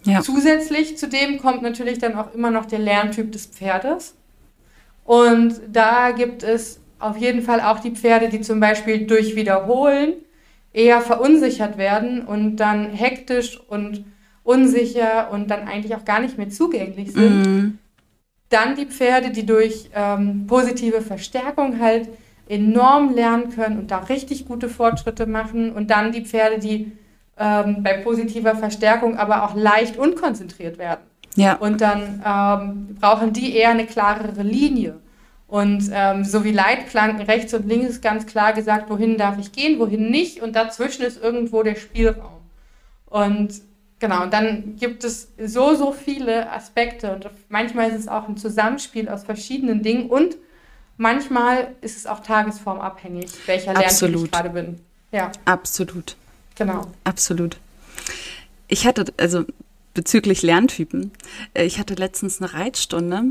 Ja. 0.04 0.20
Zusätzlich 0.20 0.98
zu 0.98 1.08
dem 1.08 1.38
kommt 1.38 1.62
natürlich 1.62 1.98
dann 1.98 2.16
auch 2.16 2.34
immer 2.34 2.50
noch 2.50 2.66
der 2.66 2.80
Lerntyp 2.80 3.30
des 3.32 3.46
Pferdes. 3.46 4.16
Und 5.04 5.60
da 5.70 6.10
gibt 6.10 6.42
es 6.42 6.80
auf 6.98 7.16
jeden 7.16 7.42
Fall 7.42 7.60
auch 7.60 7.80
die 7.80 7.90
Pferde, 7.90 8.28
die 8.28 8.40
zum 8.40 8.60
Beispiel 8.60 9.06
durch 9.06 9.36
Wiederholen 9.36 10.14
eher 10.72 11.00
verunsichert 11.00 11.76
werden 11.76 12.22
und 12.22 12.56
dann 12.56 12.90
hektisch 12.90 13.60
und 13.68 14.04
unsicher 14.44 15.30
und 15.30 15.50
dann 15.50 15.68
eigentlich 15.68 15.94
auch 15.94 16.04
gar 16.04 16.20
nicht 16.20 16.38
mehr 16.38 16.48
zugänglich 16.48 17.12
sind. 17.12 17.46
Mm. 17.46 17.78
Dann 18.52 18.76
die 18.76 18.86
Pferde, 18.86 19.30
die 19.30 19.46
durch 19.46 19.90
ähm, 19.94 20.46
positive 20.46 21.00
Verstärkung 21.00 21.80
halt 21.80 22.08
enorm 22.48 23.14
lernen 23.14 23.50
können 23.50 23.78
und 23.78 23.90
da 23.90 23.98
richtig 23.98 24.46
gute 24.46 24.68
Fortschritte 24.68 25.26
machen. 25.26 25.72
Und 25.72 25.90
dann 25.90 26.12
die 26.12 26.24
Pferde, 26.24 26.58
die 26.58 26.92
ähm, 27.38 27.82
bei 27.82 27.94
positiver 27.94 28.54
Verstärkung 28.54 29.16
aber 29.16 29.44
auch 29.44 29.54
leicht 29.54 29.96
unkonzentriert 29.96 30.78
werden. 30.78 31.00
Ja. 31.34 31.54
Und 31.54 31.80
dann 31.80 32.22
ähm, 32.24 32.96
brauchen 33.00 33.32
die 33.32 33.56
eher 33.56 33.70
eine 33.70 33.86
klarere 33.86 34.42
Linie. 34.42 34.98
Und 35.46 35.90
ähm, 35.92 36.24
so 36.24 36.44
wie 36.44 36.52
Leitplanken 36.52 37.22
rechts 37.26 37.52
und 37.52 37.66
links 37.66 37.88
ist 37.88 38.02
ganz 38.02 38.26
klar 38.26 38.52
gesagt, 38.52 38.88
wohin 38.90 39.18
darf 39.18 39.38
ich 39.38 39.52
gehen, 39.52 39.78
wohin 39.78 40.10
nicht. 40.10 40.42
Und 40.42 40.56
dazwischen 40.56 41.04
ist 41.04 41.22
irgendwo 41.22 41.62
der 41.62 41.74
Spielraum. 41.74 42.40
Und 43.06 43.60
Genau, 44.02 44.24
und 44.24 44.32
dann 44.32 44.74
gibt 44.74 45.04
es 45.04 45.28
so, 45.38 45.76
so 45.76 45.92
viele 45.92 46.50
Aspekte 46.50 47.14
und 47.14 47.30
manchmal 47.48 47.88
ist 47.90 48.00
es 48.00 48.08
auch 48.08 48.26
ein 48.26 48.36
Zusammenspiel 48.36 49.08
aus 49.08 49.22
verschiedenen 49.22 49.84
Dingen 49.84 50.10
und 50.10 50.36
manchmal 50.96 51.76
ist 51.82 51.96
es 51.96 52.08
auch 52.08 52.18
tagesformabhängig, 52.18 53.30
welcher 53.46 53.74
Lerntyp 53.74 54.16
ich 54.16 54.32
gerade 54.32 54.50
bin. 54.50 54.80
Ja. 55.12 55.30
Absolut. 55.44 56.16
Genau. 56.56 56.88
Absolut. 57.04 57.58
Ich 58.66 58.88
hatte, 58.88 59.04
also 59.18 59.44
bezüglich 59.94 60.42
Lerntypen, 60.42 61.12
äh, 61.54 61.62
ich 61.64 61.78
hatte 61.78 61.94
letztens 61.94 62.42
eine 62.42 62.52
Reitstunde, 62.54 63.22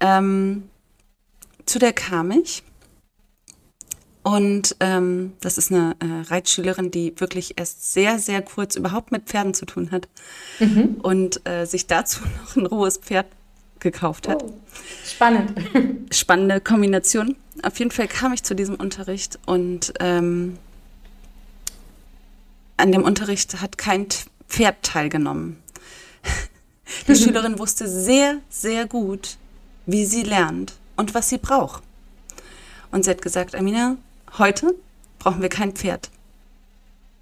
ähm, 0.00 0.64
zu 1.64 1.78
der 1.78 1.94
kam 1.94 2.32
ich 2.32 2.62
und 4.26 4.74
ähm, 4.80 5.34
das 5.40 5.56
ist 5.56 5.70
eine 5.70 5.94
äh, 6.00 6.28
Reitschülerin, 6.28 6.90
die 6.90 7.14
wirklich 7.20 7.60
erst 7.60 7.92
sehr, 7.92 8.18
sehr 8.18 8.42
kurz 8.42 8.74
überhaupt 8.74 9.12
mit 9.12 9.26
Pferden 9.26 9.54
zu 9.54 9.66
tun 9.66 9.92
hat. 9.92 10.08
Mhm. 10.58 10.96
Und 11.00 11.46
äh, 11.46 11.64
sich 11.64 11.86
dazu 11.86 12.22
noch 12.42 12.56
ein 12.56 12.66
rohes 12.66 12.96
Pferd 12.96 13.26
gekauft 13.78 14.26
hat. 14.26 14.42
Oh, 14.42 14.52
spannend. 15.04 15.52
Spannende 16.12 16.60
Kombination. 16.60 17.36
Auf 17.62 17.78
jeden 17.78 17.92
Fall 17.92 18.08
kam 18.08 18.32
ich 18.32 18.42
zu 18.42 18.56
diesem 18.56 18.74
Unterricht 18.74 19.38
und 19.46 19.94
ähm, 20.00 20.58
an 22.78 22.90
dem 22.90 23.04
Unterricht 23.04 23.60
hat 23.60 23.78
kein 23.78 24.08
Pferd 24.48 24.82
teilgenommen. 24.82 25.62
Die 27.06 27.12
mhm. 27.12 27.16
Schülerin 27.16 27.58
wusste 27.60 27.86
sehr, 27.86 28.38
sehr 28.50 28.86
gut, 28.86 29.36
wie 29.86 30.04
sie 30.04 30.24
lernt 30.24 30.72
und 30.96 31.14
was 31.14 31.28
sie 31.28 31.38
braucht. 31.38 31.84
Und 32.90 33.04
sie 33.04 33.10
hat 33.10 33.22
gesagt, 33.22 33.54
Amina, 33.54 33.96
Heute 34.38 34.74
brauchen 35.18 35.42
wir 35.42 35.48
kein 35.48 35.72
Pferd. 35.72 36.10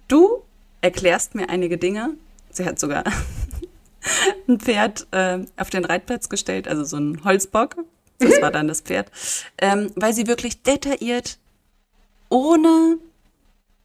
Du 0.07 0.43
erklärst 0.81 1.35
mir 1.35 1.49
einige 1.49 1.77
Dinge. 1.77 2.11
Sie 2.51 2.65
hat 2.65 2.79
sogar 2.79 3.03
ein 4.47 4.59
Pferd 4.59 5.07
äh, 5.11 5.39
auf 5.57 5.69
den 5.69 5.85
Reitplatz 5.85 6.29
gestellt, 6.29 6.67
also 6.67 6.83
so 6.83 6.97
ein 6.97 7.23
Holzbock. 7.23 7.75
Das 8.19 8.41
war 8.41 8.51
dann 8.51 8.67
das 8.67 8.81
Pferd. 8.81 9.11
Ähm, 9.57 9.91
weil 9.95 10.13
sie 10.13 10.27
wirklich 10.27 10.63
detailliert 10.63 11.37
ohne 12.29 12.97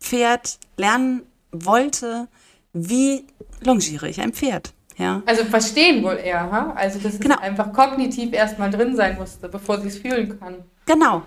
Pferd 0.00 0.58
lernen 0.76 1.22
wollte, 1.52 2.28
wie 2.72 3.24
longiere 3.60 4.08
ich 4.08 4.20
ein 4.20 4.32
Pferd. 4.32 4.72
Ja. 4.96 5.22
Also 5.26 5.44
verstehen 5.44 6.04
wohl 6.04 6.16
eher, 6.16 6.50
ha? 6.52 6.72
Also 6.76 6.98
dass 6.98 7.14
es 7.14 7.20
genau. 7.20 7.38
einfach 7.38 7.72
kognitiv 7.72 8.32
erstmal 8.32 8.70
drin 8.70 8.96
sein 8.96 9.16
musste, 9.16 9.48
bevor 9.48 9.80
sie 9.80 9.88
es 9.88 9.98
fühlen 9.98 10.38
kann. 10.38 10.56
Genau. 10.86 11.22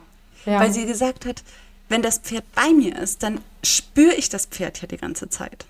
Ja. 0.45 0.59
Weil 0.59 0.71
sie 0.71 0.85
gesagt 0.85 1.25
hat, 1.25 1.43
wenn 1.93 2.01
das 2.01 2.17
Pferd 2.17 2.43
bei 2.55 2.73
mir 2.73 2.97
ist, 2.97 3.21
dann 3.21 3.39
spüre 3.63 4.15
ich 4.15 4.27
das 4.27 4.47
Pferd 4.47 4.81
ja 4.81 4.88
die 4.88 4.97
ganze 4.97 5.29
Zeit. 5.29 5.67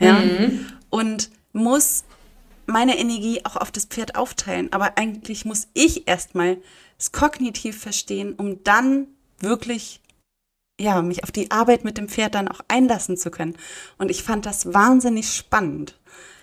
Ja. 0.00 0.18
Mhm. 0.18 0.66
Und 0.90 1.30
muss 1.52 2.02
meine 2.66 2.98
Energie 2.98 3.40
auch 3.44 3.54
auf 3.56 3.70
das 3.70 3.84
Pferd 3.84 4.16
aufteilen. 4.16 4.72
Aber 4.72 4.98
eigentlich 4.98 5.44
muss 5.44 5.68
ich 5.72 6.08
erstmal 6.08 6.56
es 6.98 7.12
kognitiv 7.12 7.80
verstehen, 7.80 8.34
um 8.34 8.64
dann 8.64 9.06
wirklich 9.38 10.00
ja, 10.80 11.02
mich 11.02 11.22
auf 11.22 11.30
die 11.30 11.52
Arbeit 11.52 11.84
mit 11.84 11.98
dem 11.98 12.08
Pferd 12.08 12.34
dann 12.34 12.48
auch 12.48 12.60
einlassen 12.66 13.16
zu 13.16 13.30
können. 13.30 13.54
Und 13.96 14.10
ich 14.10 14.24
fand 14.24 14.46
das 14.46 14.74
wahnsinnig 14.74 15.32
spannend. 15.32 15.96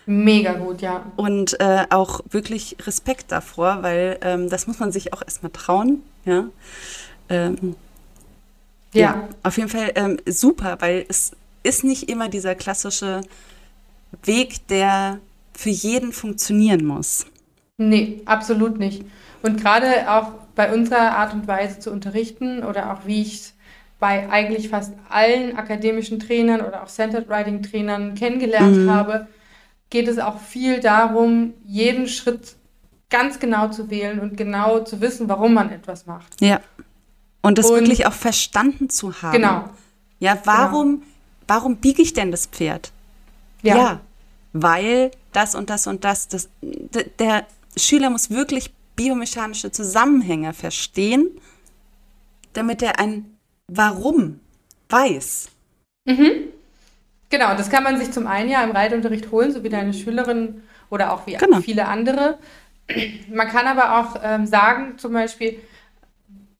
Mega 0.06 0.54
gut, 0.54 0.80
ja. 0.80 1.12
Und 1.16 1.60
äh, 1.60 1.84
auch 1.90 2.22
wirklich 2.30 2.78
Respekt 2.86 3.30
davor, 3.30 3.82
weil 3.82 4.18
ähm, 4.22 4.48
das 4.48 4.66
muss 4.66 4.78
man 4.78 4.90
sich 4.90 5.12
auch 5.12 5.20
erstmal 5.20 5.52
trauen, 5.52 6.02
ja. 6.24 6.46
Ähm, 7.28 7.76
ja, 8.92 9.00
ja 9.00 9.28
auf 9.42 9.56
jeden 9.56 9.68
Fall 9.68 9.92
ähm, 9.94 10.18
super, 10.26 10.76
weil 10.80 11.04
es 11.08 11.32
ist 11.62 11.84
nicht 11.84 12.08
immer 12.08 12.28
dieser 12.28 12.54
klassische 12.54 13.22
Weg, 14.24 14.66
der 14.68 15.18
für 15.54 15.70
jeden 15.70 16.12
funktionieren 16.12 16.84
muss. 16.84 17.26
Nee, 17.78 18.22
absolut 18.24 18.78
nicht. 18.78 19.04
Und 19.42 19.60
gerade 19.60 20.10
auch 20.10 20.32
bei 20.54 20.72
unserer 20.72 21.16
Art 21.16 21.32
und 21.34 21.48
Weise 21.48 21.78
zu 21.78 21.90
unterrichten 21.90 22.62
oder 22.62 22.92
auch 22.92 23.06
wie 23.06 23.22
ich 23.22 23.34
es 23.34 23.54
bei 23.98 24.28
eigentlich 24.30 24.68
fast 24.68 24.94
allen 25.08 25.56
akademischen 25.56 26.18
Trainern 26.18 26.60
oder 26.60 26.82
auch 26.82 26.88
Centered 26.88 27.28
Writing 27.28 27.62
Trainern 27.62 28.14
kennengelernt 28.14 28.76
mhm. 28.76 28.90
habe, 28.90 29.28
geht 29.90 30.08
es 30.08 30.18
auch 30.18 30.40
viel 30.40 30.80
darum, 30.80 31.54
jeden 31.64 32.08
Schritt 32.08 32.56
ganz 33.10 33.38
genau 33.38 33.68
zu 33.68 33.90
wählen 33.90 34.18
und 34.18 34.36
genau 34.36 34.80
zu 34.80 35.00
wissen, 35.00 35.28
warum 35.28 35.54
man 35.54 35.70
etwas 35.70 36.06
macht. 36.06 36.40
Ja. 36.40 36.60
Und 37.42 37.58
das 37.58 37.70
und, 37.70 37.80
wirklich 37.80 38.06
auch 38.06 38.12
verstanden 38.12 38.88
zu 38.88 39.22
haben. 39.22 39.32
Genau. 39.32 39.68
Ja, 40.20 40.38
warum, 40.44 41.00
genau. 41.00 41.06
warum 41.48 41.76
biege 41.76 42.02
ich 42.02 42.12
denn 42.14 42.30
das 42.30 42.46
Pferd? 42.46 42.92
Ja. 43.62 43.76
ja. 43.76 44.00
Weil 44.52 45.10
das 45.32 45.54
und 45.54 45.70
das 45.70 45.86
und 45.86 46.04
das, 46.04 46.28
das, 46.28 46.48
der 47.18 47.46
Schüler 47.76 48.10
muss 48.10 48.30
wirklich 48.30 48.72
biomechanische 48.96 49.72
Zusammenhänge 49.72 50.52
verstehen, 50.52 51.28
damit 52.52 52.82
er 52.82 52.98
ein 52.98 53.36
Warum 53.66 54.40
weiß. 54.90 55.48
Mhm. 56.04 56.48
Genau, 57.30 57.56
das 57.56 57.70
kann 57.70 57.82
man 57.82 57.98
sich 57.98 58.12
zum 58.12 58.26
einen 58.26 58.50
ja 58.50 58.62
im 58.62 58.72
Reitunterricht 58.72 59.30
holen, 59.30 59.52
so 59.52 59.64
wie 59.64 59.70
deine 59.70 59.94
Schülerin 59.94 60.62
oder 60.90 61.12
auch 61.12 61.26
wie 61.26 61.32
genau. 61.32 61.60
viele 61.60 61.88
andere. 61.88 62.38
Man 63.30 63.48
kann 63.48 63.66
aber 63.66 63.98
auch 63.98 64.20
ähm, 64.22 64.46
sagen, 64.46 64.98
zum 64.98 65.14
Beispiel, 65.14 65.58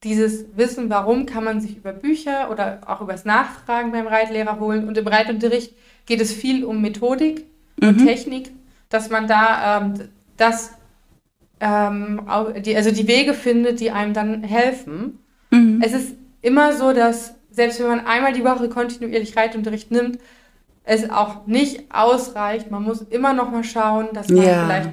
dieses 0.05 0.57
Wissen, 0.57 0.91
warum, 0.91 1.27
kann 1.27 1.45
man 1.45 1.61
sich 1.61 1.77
über 1.77 1.93
Bücher 1.93 2.51
oder 2.51 2.81
auch 2.87 3.01
übers 3.01 3.25
Nachfragen 3.25 3.93
beim 3.93 4.07
Reitlehrer 4.07 4.59
holen. 4.59 4.89
Und 4.89 4.99
im 4.99 5.07
Reitunterricht 5.07 5.75
geht 6.07 6.21
es 6.21 6.33
viel 6.33 6.65
um 6.65 6.81
Methodik 6.81 7.45
mhm. 7.81 7.89
und 7.89 8.05
Technik, 8.05 8.51
dass 8.89 9.11
man 9.11 9.29
da 9.29 9.79
ähm, 9.79 9.95
das, 10.37 10.73
ähm, 11.61 12.23
die, 12.65 12.77
also 12.77 12.91
die 12.91 13.07
Wege 13.07 13.33
findet, 13.33 13.79
die 13.81 13.93
einem 13.93 14.13
dann 14.13 14.43
helfen. 14.43 15.21
Mhm. 15.51 15.81
Es 15.85 15.93
ist 15.93 16.17
immer 16.41 16.73
so, 16.73 16.93
dass 16.93 17.37
selbst 17.51 17.79
wenn 17.79 17.87
man 17.87 18.07
einmal 18.07 18.33
die 18.33 18.45
Woche 18.45 18.69
kontinuierlich 18.69 19.37
Reitunterricht 19.37 19.91
nimmt, 19.91 20.19
es 20.85 21.09
auch 21.11 21.47
nicht 21.47 21.95
ausreicht. 21.95 22.71
Man 22.71 22.83
muss 22.83 23.03
immer 23.03 23.35
noch 23.35 23.53
mal 23.53 23.63
schauen, 23.63 24.09
dass 24.15 24.29
man 24.29 24.45
ja. 24.45 24.65
vielleicht 24.65 24.91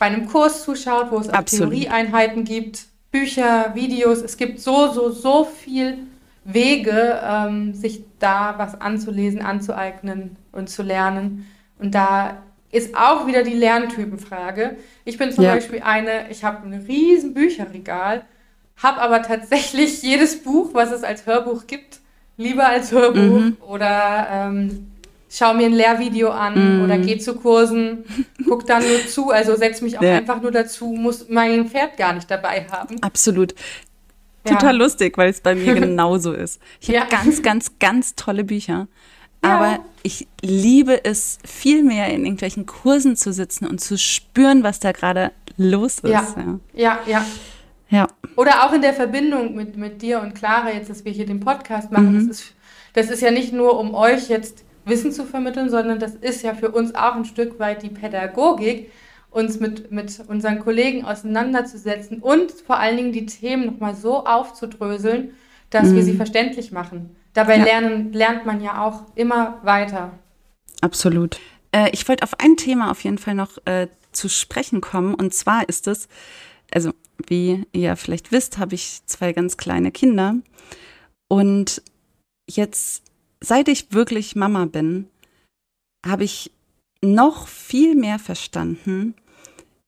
bei 0.00 0.06
einem 0.06 0.26
Kurs 0.26 0.64
zuschaut, 0.64 1.12
wo 1.12 1.18
es 1.18 1.28
auch. 1.28 1.42
Theorieeinheiten 1.42 2.44
gibt 2.44 2.89
Bücher, 3.10 3.74
Videos. 3.74 4.22
Es 4.22 4.36
gibt 4.36 4.60
so, 4.60 4.92
so, 4.92 5.10
so 5.10 5.44
viel 5.44 5.98
Wege, 6.44 7.20
ähm, 7.24 7.74
sich 7.74 8.02
da 8.18 8.54
was 8.56 8.80
anzulesen, 8.80 9.42
anzueignen 9.42 10.36
und 10.52 10.68
zu 10.68 10.82
lernen. 10.82 11.46
Und 11.78 11.94
da 11.94 12.42
ist 12.70 12.94
auch 12.96 13.26
wieder 13.26 13.42
die 13.42 13.54
Lerntypenfrage. 13.54 14.76
Ich 15.04 15.18
bin 15.18 15.32
zum 15.32 15.44
ja. 15.44 15.54
Beispiel 15.54 15.82
eine, 15.82 16.30
ich 16.30 16.44
habe 16.44 16.66
ein 16.66 16.74
riesen 16.86 17.34
Bücherregal, 17.34 18.24
habe 18.76 19.00
aber 19.00 19.22
tatsächlich 19.22 20.02
jedes 20.02 20.42
Buch, 20.42 20.70
was 20.72 20.92
es 20.92 21.02
als 21.02 21.26
Hörbuch 21.26 21.66
gibt, 21.66 22.00
lieber 22.36 22.66
als 22.66 22.92
Hörbuch 22.92 23.40
mhm. 23.40 23.56
oder 23.60 24.28
ähm, 24.30 24.89
schau 25.30 25.54
mir 25.54 25.66
ein 25.66 25.72
Lehrvideo 25.72 26.30
an 26.30 26.78
mhm. 26.78 26.84
oder 26.84 26.98
geh 26.98 27.18
zu 27.18 27.36
Kursen, 27.36 28.04
guck 28.46 28.66
dann 28.66 28.82
nur 28.86 29.06
zu, 29.06 29.30
also 29.30 29.56
setz 29.56 29.80
mich 29.80 29.98
auch 29.98 30.02
ja. 30.02 30.16
einfach 30.16 30.42
nur 30.42 30.50
dazu, 30.50 30.86
muss 30.86 31.28
mein 31.28 31.68
Pferd 31.68 31.96
gar 31.96 32.12
nicht 32.12 32.30
dabei 32.30 32.66
haben. 32.70 33.00
Absolut. 33.00 33.54
Total 34.44 34.74
ja. 34.74 34.84
lustig, 34.84 35.16
weil 35.16 35.30
es 35.30 35.40
bei 35.40 35.54
mir 35.54 35.74
genauso 35.80 36.32
ist. 36.32 36.60
Ich 36.80 36.88
habe 36.88 36.98
ja. 36.98 37.04
ganz, 37.04 37.42
ganz, 37.42 37.78
ganz 37.78 38.14
tolle 38.16 38.44
Bücher. 38.44 38.88
Aber 39.42 39.78
ich 40.02 40.26
liebe 40.42 41.02
es 41.02 41.38
viel 41.44 41.82
mehr 41.82 42.08
in 42.08 42.26
irgendwelchen 42.26 42.66
Kursen 42.66 43.16
zu 43.16 43.32
sitzen 43.32 43.66
und 43.66 43.80
zu 43.80 43.96
spüren, 43.96 44.62
was 44.62 44.80
da 44.80 44.92
gerade 44.92 45.32
los 45.56 46.00
ist. 46.00 46.10
Ja, 46.10 46.58
ja, 46.74 46.98
ja. 47.06 47.24
ja. 47.88 48.06
Oder 48.36 48.66
auch 48.66 48.74
in 48.74 48.82
der 48.82 48.92
Verbindung 48.92 49.54
mit, 49.54 49.78
mit 49.78 50.02
dir 50.02 50.20
und 50.20 50.34
Clara, 50.34 50.72
jetzt, 50.72 50.90
dass 50.90 51.06
wir 51.06 51.12
hier 51.12 51.24
den 51.24 51.40
Podcast 51.40 51.90
machen. 51.90 52.12
Mhm. 52.12 52.28
Das, 52.28 52.38
ist, 52.38 52.52
das 52.92 53.10
ist 53.10 53.22
ja 53.22 53.30
nicht 53.30 53.54
nur, 53.54 53.78
um 53.78 53.94
euch 53.94 54.28
jetzt 54.28 54.62
Wissen 54.90 55.12
zu 55.12 55.24
vermitteln, 55.24 55.70
sondern 55.70 55.98
das 55.98 56.14
ist 56.14 56.42
ja 56.42 56.54
für 56.54 56.70
uns 56.70 56.94
auch 56.94 57.14
ein 57.14 57.24
Stück 57.24 57.58
weit 57.58 57.82
die 57.82 57.88
Pädagogik, 57.88 58.90
uns 59.30 59.60
mit, 59.60 59.90
mit 59.90 60.20
unseren 60.26 60.58
Kollegen 60.58 61.04
auseinanderzusetzen 61.04 62.18
und 62.18 62.50
vor 62.50 62.78
allen 62.78 62.96
Dingen 62.96 63.12
die 63.12 63.26
Themen 63.26 63.66
nochmal 63.66 63.94
so 63.94 64.26
aufzudröseln, 64.26 65.30
dass 65.70 65.88
mhm. 65.88 65.96
wir 65.96 66.02
sie 66.02 66.14
verständlich 66.14 66.72
machen. 66.72 67.16
Dabei 67.32 67.58
ja. 67.58 67.64
lernen, 67.64 68.12
lernt 68.12 68.44
man 68.44 68.60
ja 68.60 68.84
auch 68.84 69.04
immer 69.14 69.60
weiter. 69.62 70.12
Absolut. 70.80 71.38
Äh, 71.72 71.90
ich 71.92 72.08
wollte 72.08 72.24
auf 72.24 72.38
ein 72.40 72.56
Thema 72.56 72.90
auf 72.90 73.04
jeden 73.04 73.18
Fall 73.18 73.34
noch 73.34 73.58
äh, 73.66 73.88
zu 74.12 74.28
sprechen 74.28 74.80
kommen. 74.80 75.14
Und 75.14 75.32
zwar 75.34 75.68
ist 75.68 75.86
es, 75.86 76.08
also 76.72 76.92
wie 77.26 77.64
ihr 77.72 77.96
vielleicht 77.96 78.32
wisst, 78.32 78.58
habe 78.58 78.74
ich 78.74 79.00
zwei 79.06 79.32
ganz 79.32 79.56
kleine 79.56 79.92
Kinder. 79.92 80.34
Und 81.28 81.82
jetzt, 82.48 83.04
seit 83.42 83.68
ich 83.68 83.92
wirklich 83.92 84.36
Mama 84.36 84.66
bin, 84.66 85.08
habe 86.06 86.24
ich 86.24 86.50
noch 87.02 87.48
viel 87.48 87.94
mehr 87.94 88.18
verstanden, 88.18 89.14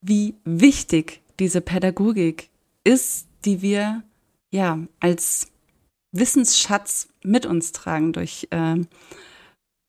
wie 0.01 0.35
wichtig 0.45 1.21
diese 1.39 1.61
Pädagogik 1.61 2.49
ist, 2.85 3.29
die 3.45 3.63
wir 3.63 4.03
ja 4.51 4.79
als 5.01 5.51
Wissensschatz 6.13 7.09
mit 7.23 7.47
uns 7.47 7.73
tragen 7.73 8.13
durch 8.13 8.49
äh, 8.51 8.77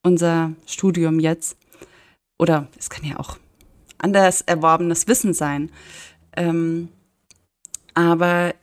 unser 0.03 0.53
Studium 0.65 1.19
jetzt. 1.19 1.57
Oder 2.39 2.67
es 2.77 2.89
kann 2.89 3.05
ja 3.05 3.19
auch 3.19 3.37
anders 3.97 4.41
erworbenes 4.41 5.07
Wissen 5.07 5.33
sein. 5.33 5.71
Ähm, 6.35 6.89
aber 7.93 8.53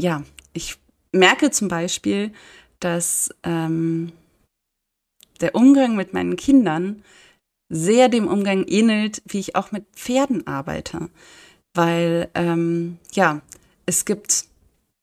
ja, 0.00 0.22
ich 0.52 0.76
merke 1.12 1.50
zum 1.50 1.68
Beispiel, 1.68 2.32
dass 2.80 3.34
ähm, 3.42 4.12
der 5.42 5.54
Umgang 5.54 5.96
mit 5.96 6.12
meinen 6.12 6.36
Kindern 6.36 7.02
sehr 7.68 8.08
dem 8.08 8.28
Umgang 8.28 8.64
ähnelt, 8.66 9.22
wie 9.26 9.40
ich 9.40 9.56
auch 9.56 9.72
mit 9.72 9.86
Pferden 9.94 10.46
arbeite. 10.46 11.08
Weil, 11.74 12.30
ähm, 12.34 12.98
ja, 13.12 13.40
es 13.86 14.04
gibt 14.04 14.44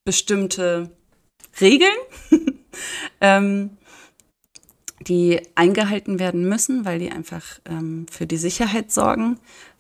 bestimmte 0.06 0.92
Regeln, 1.60 1.98
ähm, 3.22 3.78
die 5.02 5.42
eingehalten 5.56 6.20
werden 6.20 6.48
müssen, 6.48 6.86
weil 6.86 7.00
die 7.00 7.12
einfach 7.12 7.60
ähm, 7.66 8.06
für 8.10 8.28
die 8.28 8.38
Sicherheit 8.38 8.92
sorgen, 8.92 9.40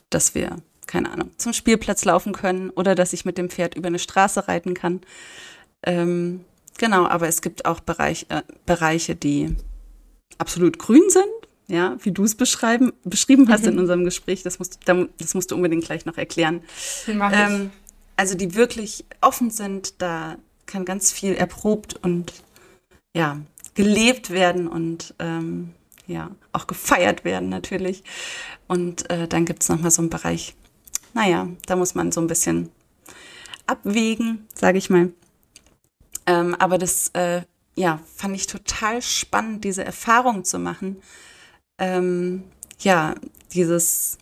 dass 0.09 0.33
wir, 0.33 0.57
keine 0.87 1.11
Ahnung, 1.11 1.29
zum 1.37 1.53
Spielplatz 1.53 2.05
laufen 2.05 2.33
können 2.33 2.71
oder 2.71 2.95
dass 2.95 3.13
ich 3.13 3.23
mit 3.23 3.37
dem 3.37 3.49
Pferd 3.49 3.75
über 3.75 3.87
eine 3.87 3.99
Straße 3.99 4.47
reiten 4.47 4.73
kann. 4.73 5.01
Ähm, 5.83 6.43
genau, 6.79 7.05
aber 7.05 7.27
es 7.27 7.41
gibt 7.41 7.65
auch 7.65 7.81
Bereich, 7.81 8.25
äh, 8.29 8.41
Bereiche, 8.65 9.15
die 9.15 9.55
absolut 10.37 10.79
grün 10.79 11.09
sind, 11.09 11.25
ja, 11.67 11.97
wie 12.01 12.11
du 12.11 12.23
es 12.23 12.35
beschreiben, 12.35 12.93
beschrieben 13.03 13.49
hast 13.49 13.63
mhm. 13.63 13.73
in 13.73 13.79
unserem 13.79 14.03
Gespräch. 14.03 14.43
Das 14.43 14.59
musst, 14.59 14.79
das 14.85 15.33
musst 15.33 15.51
du 15.51 15.55
unbedingt 15.55 15.85
gleich 15.85 16.05
noch 16.05 16.17
erklären. 16.17 16.61
Ähm, 17.07 17.71
also 18.15 18.35
die 18.35 18.55
wirklich 18.55 19.05
offen 19.21 19.49
sind, 19.51 20.01
da 20.01 20.37
kann 20.65 20.85
ganz 20.85 21.11
viel 21.11 21.33
erprobt 21.33 21.95
und 22.01 22.33
ja, 23.15 23.39
gelebt 23.75 24.29
werden 24.29 24.67
und 24.67 25.15
ähm, 25.19 25.71
ja, 26.05 26.31
auch 26.51 26.67
gefeiert 26.67 27.23
werden 27.23 27.49
natürlich. 27.49 28.03
Und 28.67 29.09
äh, 29.09 29.27
dann 29.27 29.45
gibt 29.45 29.63
es 29.63 29.69
nochmal 29.69 29.91
so 29.91 30.01
einen 30.01 30.09
Bereich, 30.09 30.55
naja, 31.13 31.47
da 31.65 31.75
muss 31.75 31.95
man 31.95 32.11
so 32.11 32.19
ein 32.19 32.27
bisschen 32.27 32.69
abwägen, 33.67 34.47
sage 34.53 34.77
ich 34.77 34.89
mal. 34.89 35.11
Ähm, 36.25 36.55
aber 36.55 36.77
das, 36.77 37.09
äh, 37.09 37.43
ja, 37.79 38.01
fand 38.13 38.35
ich 38.35 38.45
total 38.45 39.01
spannend, 39.01 39.63
diese 39.63 39.85
Erfahrung 39.85 40.43
zu 40.43 40.59
machen. 40.59 41.01
Ähm, 41.77 42.43
ja, 42.79 43.15
dieses 43.53 44.17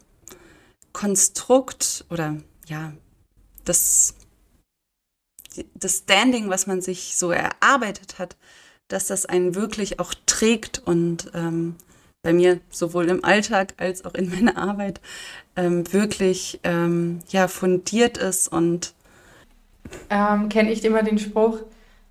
Konstrukt 0.94 2.06
oder 2.12 2.38
ja, 2.68 2.94
das 3.66 4.14
das 5.74 5.98
Standing, 5.98 6.52
was 6.52 6.68
man 6.68 6.84
sich 6.84 7.18
so 7.18 7.32
erarbeitet 7.32 8.20
hat, 8.20 8.38
dass 8.90 9.08
das 9.08 9.26
einen 9.26 9.56
wirklich 9.56 10.00
auch 10.00 10.14
trägt 10.28 10.78
und 10.86 11.32
ähm, 11.34 11.78
bei 12.22 12.34
mir 12.34 12.60
sowohl 12.70 13.10
im 13.10 13.26
Alltag 13.26 13.74
als 13.78 14.06
auch 14.06 14.14
in 14.14 14.30
meiner 14.30 14.56
Arbeit 14.56 15.02
ähm, 15.56 15.92
wirklich 15.92 16.60
ähm, 16.62 17.22
ja 17.30 17.48
fundiert 17.48 18.20
ist 18.20 18.50
und 18.50 18.94
ähm, 20.12 20.48
kenne 20.48 20.72
ich 20.72 20.86
immer 20.86 21.02
den 21.02 21.18
Spruch, 21.18 21.64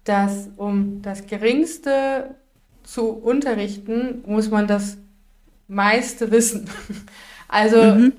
dass 0.07 0.49
um 0.57 1.03
das 1.03 1.27
Geringste 1.27 2.35
zu 2.83 3.11
unterrichten, 3.11 4.23
muss 4.27 4.51
man 4.51 4.66
das 4.66 4.97
meiste 5.69 6.31
wissen. 6.31 6.71
Also 7.49 7.81
mhm. 7.81 8.14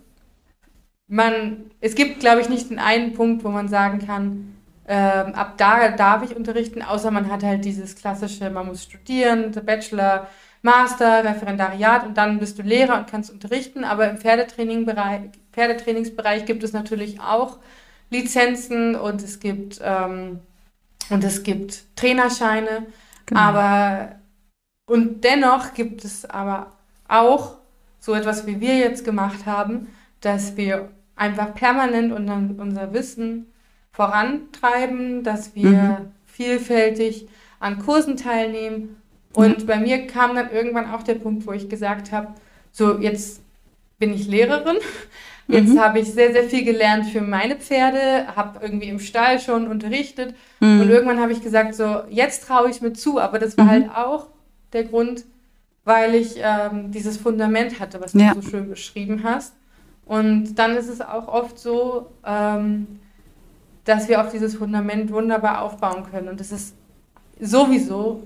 man, 1.10 1.70
es 1.82 1.96
gibt, 1.96 2.22
glaube 2.22 2.40
ich, 2.40 2.48
nicht 2.48 2.70
den 2.70 2.80
einen 2.80 3.12
Punkt, 3.12 3.44
wo 3.44 3.50
man 3.50 3.68
sagen 3.68 4.00
kann, 4.00 4.56
ähm, 4.88 5.34
ab 5.36 5.58
da 5.58 5.90
darf 5.90 6.24
ich 6.24 6.34
unterrichten, 6.34 6.82
außer 6.82 7.12
man 7.12 7.30
hat 7.30 7.44
halt 7.44 7.66
dieses 7.66 7.96
klassische, 7.96 8.50
man 8.50 8.68
muss 8.68 8.84
studieren, 8.84 9.52
Bachelor, 9.66 10.30
Master, 10.62 11.26
Referendariat 11.26 12.06
und 12.06 12.18
dann 12.18 12.40
bist 12.40 12.58
du 12.58 12.64
Lehrer 12.64 12.98
und 12.98 13.08
kannst 13.08 13.32
unterrichten. 13.32 13.84
Aber 13.84 14.10
im 14.10 14.18
Pferdetraining 14.18 14.90
Pferdetrainingsbereich 15.52 16.46
gibt 16.46 16.64
es 16.64 16.72
natürlich 16.72 17.20
auch 17.20 17.58
Lizenzen 18.10 18.96
und 18.96 19.22
es 19.22 19.40
gibt, 19.42 19.82
ähm, 19.84 20.40
und 21.10 21.24
es 21.24 21.44
gibt 21.44 21.84
Trainerscheine. 21.96 22.88
Genau. 23.26 23.40
Aber 23.40 24.16
und 24.90 25.24
dennoch 25.24 25.74
gibt 25.74 26.06
es 26.06 26.26
aber 26.26 26.72
auch 27.08 27.58
so 28.00 28.14
etwas, 28.14 28.48
wie 28.48 28.62
wir 28.62 28.78
jetzt 28.78 29.04
gemacht 29.04 29.46
haben, 29.46 29.88
dass 30.22 30.56
wir 30.56 30.90
einfach 31.16 31.54
permanent 31.54 32.14
unser 32.14 32.94
Wissen 32.94 33.48
vorantreiben, 33.92 35.24
dass 35.24 35.56
wir 35.56 35.72
mhm. 35.72 36.12
vielfältig 36.26 37.28
an 37.60 37.80
Kursen 37.80 38.16
teilnehmen. 38.16 39.02
Und 39.34 39.64
mhm. 39.64 39.66
bei 39.66 39.78
mir 39.78 40.08
kam 40.08 40.36
dann 40.36 40.52
irgendwann 40.52 40.90
auch 40.90 41.04
der 41.04 41.16
Punkt, 41.16 41.46
wo 41.48 41.52
ich 41.52 41.68
gesagt 41.68 42.12
habe, 42.12 42.30
so 42.72 42.98
jetzt 43.00 43.42
bin 44.00 44.14
ich 44.14 44.28
Lehrerin. 44.28 44.78
Jetzt 45.48 45.74
mhm. 45.74 45.80
habe 45.80 46.00
ich 46.00 46.12
sehr, 46.12 46.34
sehr 46.34 46.44
viel 46.44 46.66
gelernt 46.66 47.06
für 47.06 47.22
meine 47.22 47.56
Pferde, 47.56 48.36
habe 48.36 48.60
irgendwie 48.62 48.90
im 48.90 49.00
Stall 49.00 49.40
schon 49.40 49.68
unterrichtet. 49.68 50.36
Mhm. 50.60 50.82
Und 50.82 50.90
irgendwann 50.90 51.22
habe 51.22 51.32
ich 51.32 51.42
gesagt, 51.42 51.74
so 51.74 52.02
jetzt 52.10 52.44
traue 52.44 52.70
ich 52.70 52.82
mir 52.82 52.94
zu. 52.94 53.20
Aber 53.20 53.40
das 53.40 53.58
war 53.58 53.66
mhm. 53.66 53.70
halt 53.70 53.90
auch 53.96 54.28
der 54.74 54.84
Grund, 54.84 55.24
weil 55.86 56.16
ich 56.16 56.36
ähm, 56.38 56.92
dieses 56.92 57.18
Fundament 57.18 57.80
hatte, 57.80 58.02
was 58.02 58.12
du 58.12 58.20
ja. 58.20 58.34
so 58.36 58.42
schön 58.42 58.70
beschrieben 58.70 59.22
hast. 59.24 59.54
Und 60.06 60.56
dann 60.56 60.76
ist 60.76 60.90
es 60.90 61.00
auch 61.02 61.28
oft 61.28 61.58
so, 61.58 62.08
ähm, 62.26 63.00
dass 63.86 64.10
wir 64.10 64.22
auf 64.22 64.32
dieses 64.32 64.56
Fundament 64.56 65.12
wunderbar 65.12 65.62
aufbauen 65.62 66.06
können. 66.12 66.28
Und 66.28 66.40
das 66.42 66.52
ist 66.52 66.76
sowieso 67.40 68.24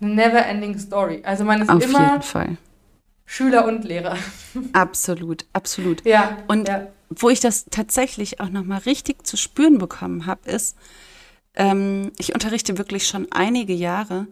eine 0.00 0.14
never-ending 0.14 0.78
Story. 0.78 1.20
Also 1.24 1.44
man 1.44 1.62
ist 1.62 1.68
auf 1.68 1.84
immer 1.84 2.10
jeden 2.10 2.22
Fall. 2.22 2.56
Schüler 3.26 3.64
und 3.66 3.84
Lehrer. 3.84 4.16
Absolut, 4.72 5.46
absolut. 5.52 6.04
Ja. 6.04 6.38
Und 6.48 6.68
ja. 6.68 6.88
wo 7.10 7.30
ich 7.30 7.40
das 7.40 7.66
tatsächlich 7.70 8.40
auch 8.40 8.50
nochmal 8.50 8.80
richtig 8.80 9.26
zu 9.26 9.36
spüren 9.36 9.78
bekommen 9.78 10.26
habe, 10.26 10.50
ist, 10.50 10.76
ähm, 11.54 12.12
ich 12.18 12.34
unterrichte 12.34 12.78
wirklich 12.78 13.06
schon 13.06 13.30
einige 13.30 13.72
Jahre 13.72 14.26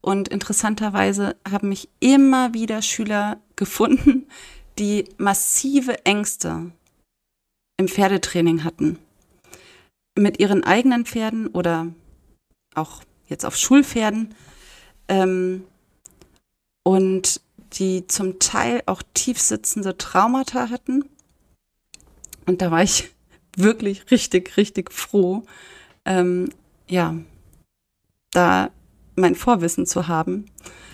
und 0.00 0.28
interessanterweise 0.28 1.36
haben 1.48 1.68
mich 1.68 1.88
immer 2.00 2.54
wieder 2.54 2.82
Schüler 2.82 3.38
gefunden, 3.56 4.26
die 4.78 5.04
massive 5.18 6.04
Ängste 6.04 6.72
im 7.76 7.88
Pferdetraining 7.88 8.64
hatten 8.64 8.98
mit 10.16 10.40
ihren 10.40 10.64
eigenen 10.64 11.06
Pferden 11.06 11.46
oder 11.48 11.88
auch 12.74 13.02
jetzt 13.28 13.44
auf 13.44 13.56
Schulpferden 13.56 14.34
ähm, 15.08 15.64
und 16.82 17.40
die 17.74 18.06
zum 18.06 18.38
Teil 18.38 18.82
auch 18.86 19.02
tiefsitzende 19.14 19.96
Traumata 19.96 20.70
hatten. 20.70 21.04
Und 22.46 22.62
da 22.62 22.70
war 22.70 22.82
ich 22.82 23.10
wirklich 23.56 24.10
richtig, 24.10 24.56
richtig 24.56 24.92
froh, 24.92 25.44
ähm, 26.04 26.50
ja, 26.88 27.14
da 28.30 28.70
mein 29.14 29.34
Vorwissen 29.34 29.86
zu 29.86 30.08
haben. 30.08 30.46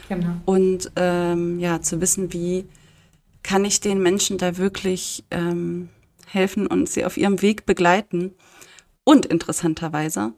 Genau. 0.08 0.40
Und 0.44 0.90
ähm, 0.96 1.58
ja, 1.58 1.80
zu 1.82 2.00
wissen, 2.00 2.32
wie 2.32 2.66
kann 3.42 3.64
ich 3.64 3.80
den 3.80 4.02
Menschen 4.02 4.38
da 4.38 4.56
wirklich 4.56 5.24
ähm, 5.30 5.88
helfen 6.26 6.66
und 6.66 6.88
sie 6.88 7.04
auf 7.04 7.16
ihrem 7.16 7.42
Weg 7.42 7.66
begleiten. 7.66 8.34
Und 9.04 9.26
interessanterweise 9.26 10.32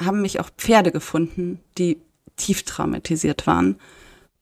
haben 0.00 0.22
mich 0.22 0.40
auch 0.40 0.50
Pferde 0.50 0.92
gefunden, 0.92 1.60
die 1.78 1.98
tief 2.36 2.64
traumatisiert 2.64 3.46
waren. 3.46 3.76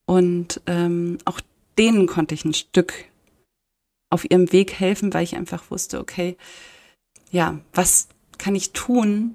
Und 0.07 0.61
ähm, 0.67 1.19
auch 1.25 1.41
denen 1.79 2.07
konnte 2.07 2.35
ich 2.35 2.45
ein 2.45 2.55
Stück 2.55 2.95
auf 4.11 4.29
ihrem 4.31 4.53
Weg 4.53 4.73
helfen, 4.73 5.13
weil 5.13 5.25
ich 5.25 5.37
einfach 5.37 5.71
wusste, 5.71 6.01
okay, 6.01 6.37
ja, 7.31 7.59
was 7.73 8.09
kann 8.39 8.55
ich 8.55 8.73
tun, 8.73 9.35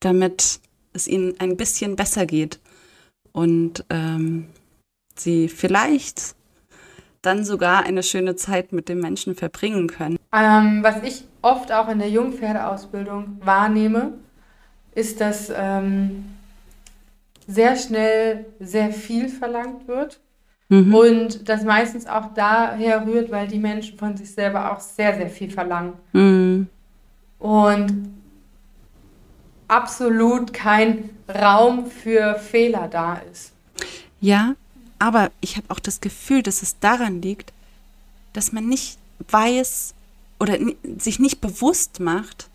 damit 0.00 0.60
es 0.92 1.08
ihnen 1.08 1.38
ein 1.40 1.56
bisschen 1.56 1.96
besser 1.96 2.26
geht 2.26 2.60
und 3.32 3.84
ähm, 3.90 4.48
sie 5.16 5.48
vielleicht 5.48 6.34
dann 7.22 7.44
sogar 7.44 7.84
eine 7.84 8.02
schöne 8.02 8.34
Zeit 8.36 8.72
mit 8.72 8.88
dem 8.88 9.00
Menschen 9.00 9.34
verbringen 9.34 9.88
können. 9.88 10.18
Ähm, 10.32 10.82
was 10.82 11.02
ich 11.02 11.24
oft 11.42 11.70
auch 11.72 11.88
in 11.88 11.98
der 11.98 12.10
Jungpferdeausbildung 12.10 13.40
wahrnehme, 13.44 14.14
ist, 14.94 15.20
dass 15.20 15.52
ähm, 15.54 16.24
sehr 17.50 17.76
schnell 17.76 18.46
sehr 18.60 18.92
viel 18.92 19.28
verlangt 19.28 19.88
wird. 19.88 20.20
Mhm. 20.68 20.94
Und 20.94 21.48
das 21.48 21.64
meistens 21.64 22.06
auch 22.06 22.32
daher 22.34 23.04
rührt, 23.06 23.30
weil 23.30 23.48
die 23.48 23.58
Menschen 23.58 23.98
von 23.98 24.16
sich 24.16 24.32
selber 24.32 24.72
auch 24.72 24.80
sehr, 24.80 25.16
sehr 25.16 25.28
viel 25.28 25.50
verlangen. 25.50 25.94
Mhm. 26.12 26.68
Und 27.40 28.14
absolut 29.66 30.52
kein 30.52 31.10
Raum 31.28 31.86
für 31.86 32.36
Fehler 32.36 32.88
da 32.88 33.20
ist. 33.32 33.52
Ja, 34.20 34.54
aber 34.98 35.30
ich 35.40 35.56
habe 35.56 35.66
auch 35.70 35.80
das 35.80 36.00
Gefühl, 36.00 36.42
dass 36.42 36.62
es 36.62 36.78
daran 36.78 37.22
liegt, 37.22 37.52
dass 38.32 38.52
man 38.52 38.68
nicht 38.68 38.98
weiß 39.30 39.94
oder 40.38 40.56
sich 40.98 41.18
nicht 41.18 41.40
bewusst 41.40 42.00
macht, 42.00 42.48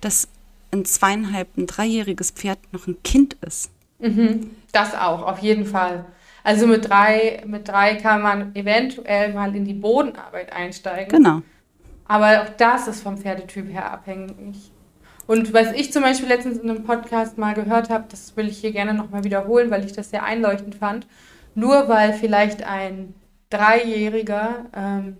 dass 0.00 0.28
ein 0.72 0.84
zweieinhalb, 0.84 1.56
ein 1.56 1.66
dreijähriges 1.66 2.30
Pferd 2.32 2.58
noch 2.72 2.86
ein 2.86 3.02
Kind 3.02 3.34
ist. 3.34 3.70
Mhm, 4.02 4.50
das 4.72 4.94
auch, 4.94 5.22
auf 5.22 5.38
jeden 5.38 5.64
Fall. 5.64 6.04
Also 6.44 6.66
mit 6.66 6.88
drei, 6.88 7.42
mit 7.46 7.68
drei 7.68 7.94
kann 7.94 8.20
man 8.20 8.54
eventuell 8.54 9.32
mal 9.32 9.54
in 9.54 9.64
die 9.64 9.74
Bodenarbeit 9.74 10.52
einsteigen. 10.52 11.08
Genau. 11.08 11.42
Aber 12.04 12.42
auch 12.42 12.48
das 12.56 12.88
ist 12.88 13.02
vom 13.02 13.16
Pferdetyp 13.16 13.72
her 13.72 13.92
abhängig. 13.92 14.72
Und 15.26 15.54
was 15.54 15.72
ich 15.72 15.92
zum 15.92 16.02
Beispiel 16.02 16.28
letztens 16.28 16.58
in 16.58 16.68
einem 16.68 16.84
Podcast 16.84 17.38
mal 17.38 17.54
gehört 17.54 17.90
habe, 17.90 18.04
das 18.10 18.36
will 18.36 18.48
ich 18.48 18.58
hier 18.58 18.72
gerne 18.72 18.92
nochmal 18.92 19.24
wiederholen, 19.24 19.70
weil 19.70 19.84
ich 19.84 19.92
das 19.92 20.10
sehr 20.10 20.24
einleuchtend 20.24 20.74
fand. 20.74 21.06
Nur 21.54 21.88
weil 21.88 22.12
vielleicht 22.12 22.64
ein 22.64 23.14
Dreijähriger 23.50 24.66
ähm, 24.74 25.18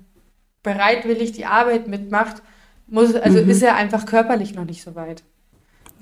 bereitwillig 0.62 1.32
die 1.32 1.46
Arbeit 1.46 1.86
mitmacht, 1.86 2.42
muss, 2.86 3.14
also 3.14 3.42
mhm. 3.42 3.48
ist 3.48 3.62
er 3.62 3.76
einfach 3.76 4.06
körperlich 4.06 4.54
noch 4.54 4.64
nicht 4.64 4.82
so 4.82 4.94
weit. 4.94 5.22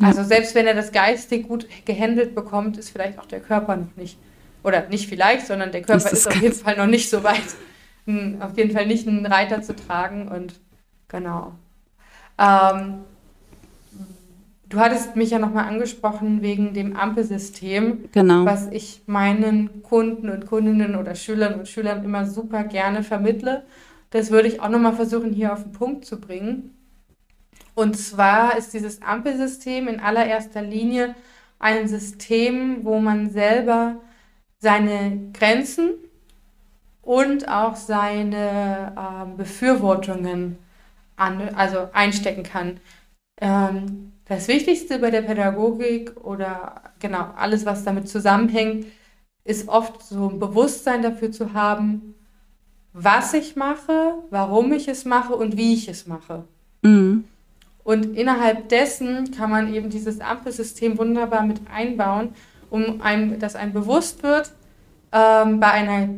Also 0.03 0.25
selbst 0.25 0.55
wenn 0.55 0.67
er 0.67 0.75
das 0.75 0.93
geistig 0.93 1.49
gut 1.49 1.67
gehandelt 1.85 2.35
bekommt, 2.35 2.79
ist 2.79 2.91
vielleicht 2.91 3.19
auch 3.19 3.27
der 3.27 3.41
Körper 3.41 3.77
noch 3.77 3.97
nicht, 3.97 4.19
oder 4.63 4.89
nicht 4.89 5.09
vielleicht, 5.09 5.47
sondern 5.47 5.73
der 5.73 5.83
Körper 5.83 6.07
ist, 6.07 6.13
ist 6.13 6.29
auf 6.29 6.41
jeden 6.41 6.55
Fall 6.55 6.77
noch 6.77 6.87
nicht 6.87 7.11
so 7.11 7.23
weit, 7.23 7.43
auf 8.41 8.57
jeden 8.57 8.71
Fall 8.71 8.87
nicht 8.87 9.07
einen 9.07 9.27
Reiter 9.27 9.63
zu 9.63 9.75
tragen 9.77 10.29
und 10.29 10.61
genau. 11.09 11.53
Ähm, 12.39 13.05
du 14.71 14.79
hattest 14.79 15.17
mich 15.17 15.31
ja 15.31 15.39
nochmal 15.39 15.67
angesprochen 15.67 16.41
wegen 16.41 16.73
dem 16.73 16.97
Ampelsystem, 16.97 18.09
genau. 18.13 18.47
was 18.47 18.69
ich 18.69 19.03
meinen 19.07 19.83
Kunden 19.83 20.31
und 20.31 20.47
Kundinnen 20.47 20.97
oder 20.97 21.15
Schülern 21.15 21.55
und 21.55 21.69
Schülern 21.69 22.05
immer 22.05 22.27
super 22.27 22.65
gerne 22.65 23.03
vermittle. 23.03 23.65
Das 24.11 24.31
würde 24.31 24.49
ich 24.49 24.61
auch 24.61 24.71
nochmal 24.71 24.95
versuchen, 24.95 25.33
hier 25.33 25.53
auf 25.53 25.63
den 25.63 25.73
Punkt 25.73 26.05
zu 26.05 26.21
bringen. 26.21 26.75
Und 27.81 27.97
zwar 27.97 28.59
ist 28.59 28.75
dieses 28.75 29.01
Ampelsystem 29.01 29.88
in 29.88 30.01
allererster 30.01 30.61
Linie 30.61 31.14
ein 31.59 31.88
System, 31.88 32.85
wo 32.85 33.01
man 33.01 33.31
selber 33.31 33.97
seine 34.59 35.31
Grenzen 35.33 35.95
und 37.01 37.49
auch 37.49 37.77
seine 37.77 38.93
äh, 38.95 39.35
Befürwortungen 39.35 40.59
an, 41.16 41.55
also 41.55 41.88
einstecken 41.95 42.43
kann. 42.43 42.81
Ähm, 43.40 44.12
das 44.27 44.47
Wichtigste 44.49 44.99
bei 44.99 45.11
der 45.11 45.23
Pädagogik 45.23 46.23
oder 46.23 46.83
genau 46.99 47.31
alles, 47.35 47.64
was 47.64 47.83
damit 47.83 48.11
zusammenhängt, 48.11 48.85
ist 49.43 49.71
oft 49.71 50.03
so 50.03 50.29
ein 50.29 50.38
Bewusstsein 50.38 51.01
dafür 51.01 51.33
zu 51.33 51.55
haben, 51.55 52.14
was 52.93 53.33
ich 53.33 53.57
mache, 53.57 54.16
warum 54.29 54.71
ich 54.75 54.87
es 54.87 55.07
mache 55.07 55.35
und 55.35 55.57
wie 55.57 55.73
ich 55.73 55.88
es 55.88 56.07
mache. 56.07 56.45
Mhm. 56.83 57.25
Und 57.90 58.16
innerhalb 58.16 58.68
dessen 58.68 59.33
kann 59.33 59.50
man 59.50 59.74
eben 59.74 59.90
dieses 59.90 60.20
Ampelsystem 60.20 60.96
wunderbar 60.96 61.42
mit 61.42 61.61
einbauen, 61.74 62.29
um 62.70 63.00
einem, 63.00 63.40
dass 63.40 63.57
einem 63.57 63.72
bewusst 63.72 64.22
wird, 64.22 64.53
ähm, 65.11 65.59
bei 65.59 65.72
einer 65.72 66.09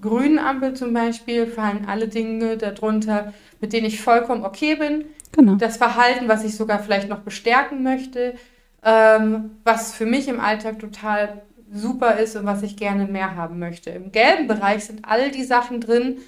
grünen 0.00 0.38
Ampel 0.38 0.74
zum 0.74 0.92
Beispiel 0.92 1.48
fallen 1.48 1.86
alle 1.88 2.06
Dinge 2.06 2.56
darunter, 2.56 3.32
mit 3.60 3.72
denen 3.72 3.86
ich 3.86 4.00
vollkommen 4.00 4.44
okay 4.44 4.76
bin. 4.76 5.04
Genau. 5.32 5.56
Das 5.56 5.78
Verhalten, 5.78 6.28
was 6.28 6.44
ich 6.44 6.54
sogar 6.54 6.78
vielleicht 6.78 7.08
noch 7.08 7.22
bestärken 7.22 7.82
möchte, 7.82 8.36
ähm, 8.84 9.50
was 9.64 9.96
für 9.96 10.06
mich 10.06 10.28
im 10.28 10.38
Alltag 10.38 10.78
total 10.78 11.42
super 11.72 12.18
ist 12.18 12.36
und 12.36 12.46
was 12.46 12.62
ich 12.62 12.76
gerne 12.76 13.06
mehr 13.06 13.34
haben 13.34 13.58
möchte. 13.58 13.90
Im 13.90 14.12
gelben 14.12 14.46
Bereich 14.46 14.84
sind 14.84 15.04
all 15.04 15.32
die 15.32 15.42
Sachen 15.42 15.80
drin, 15.80 16.18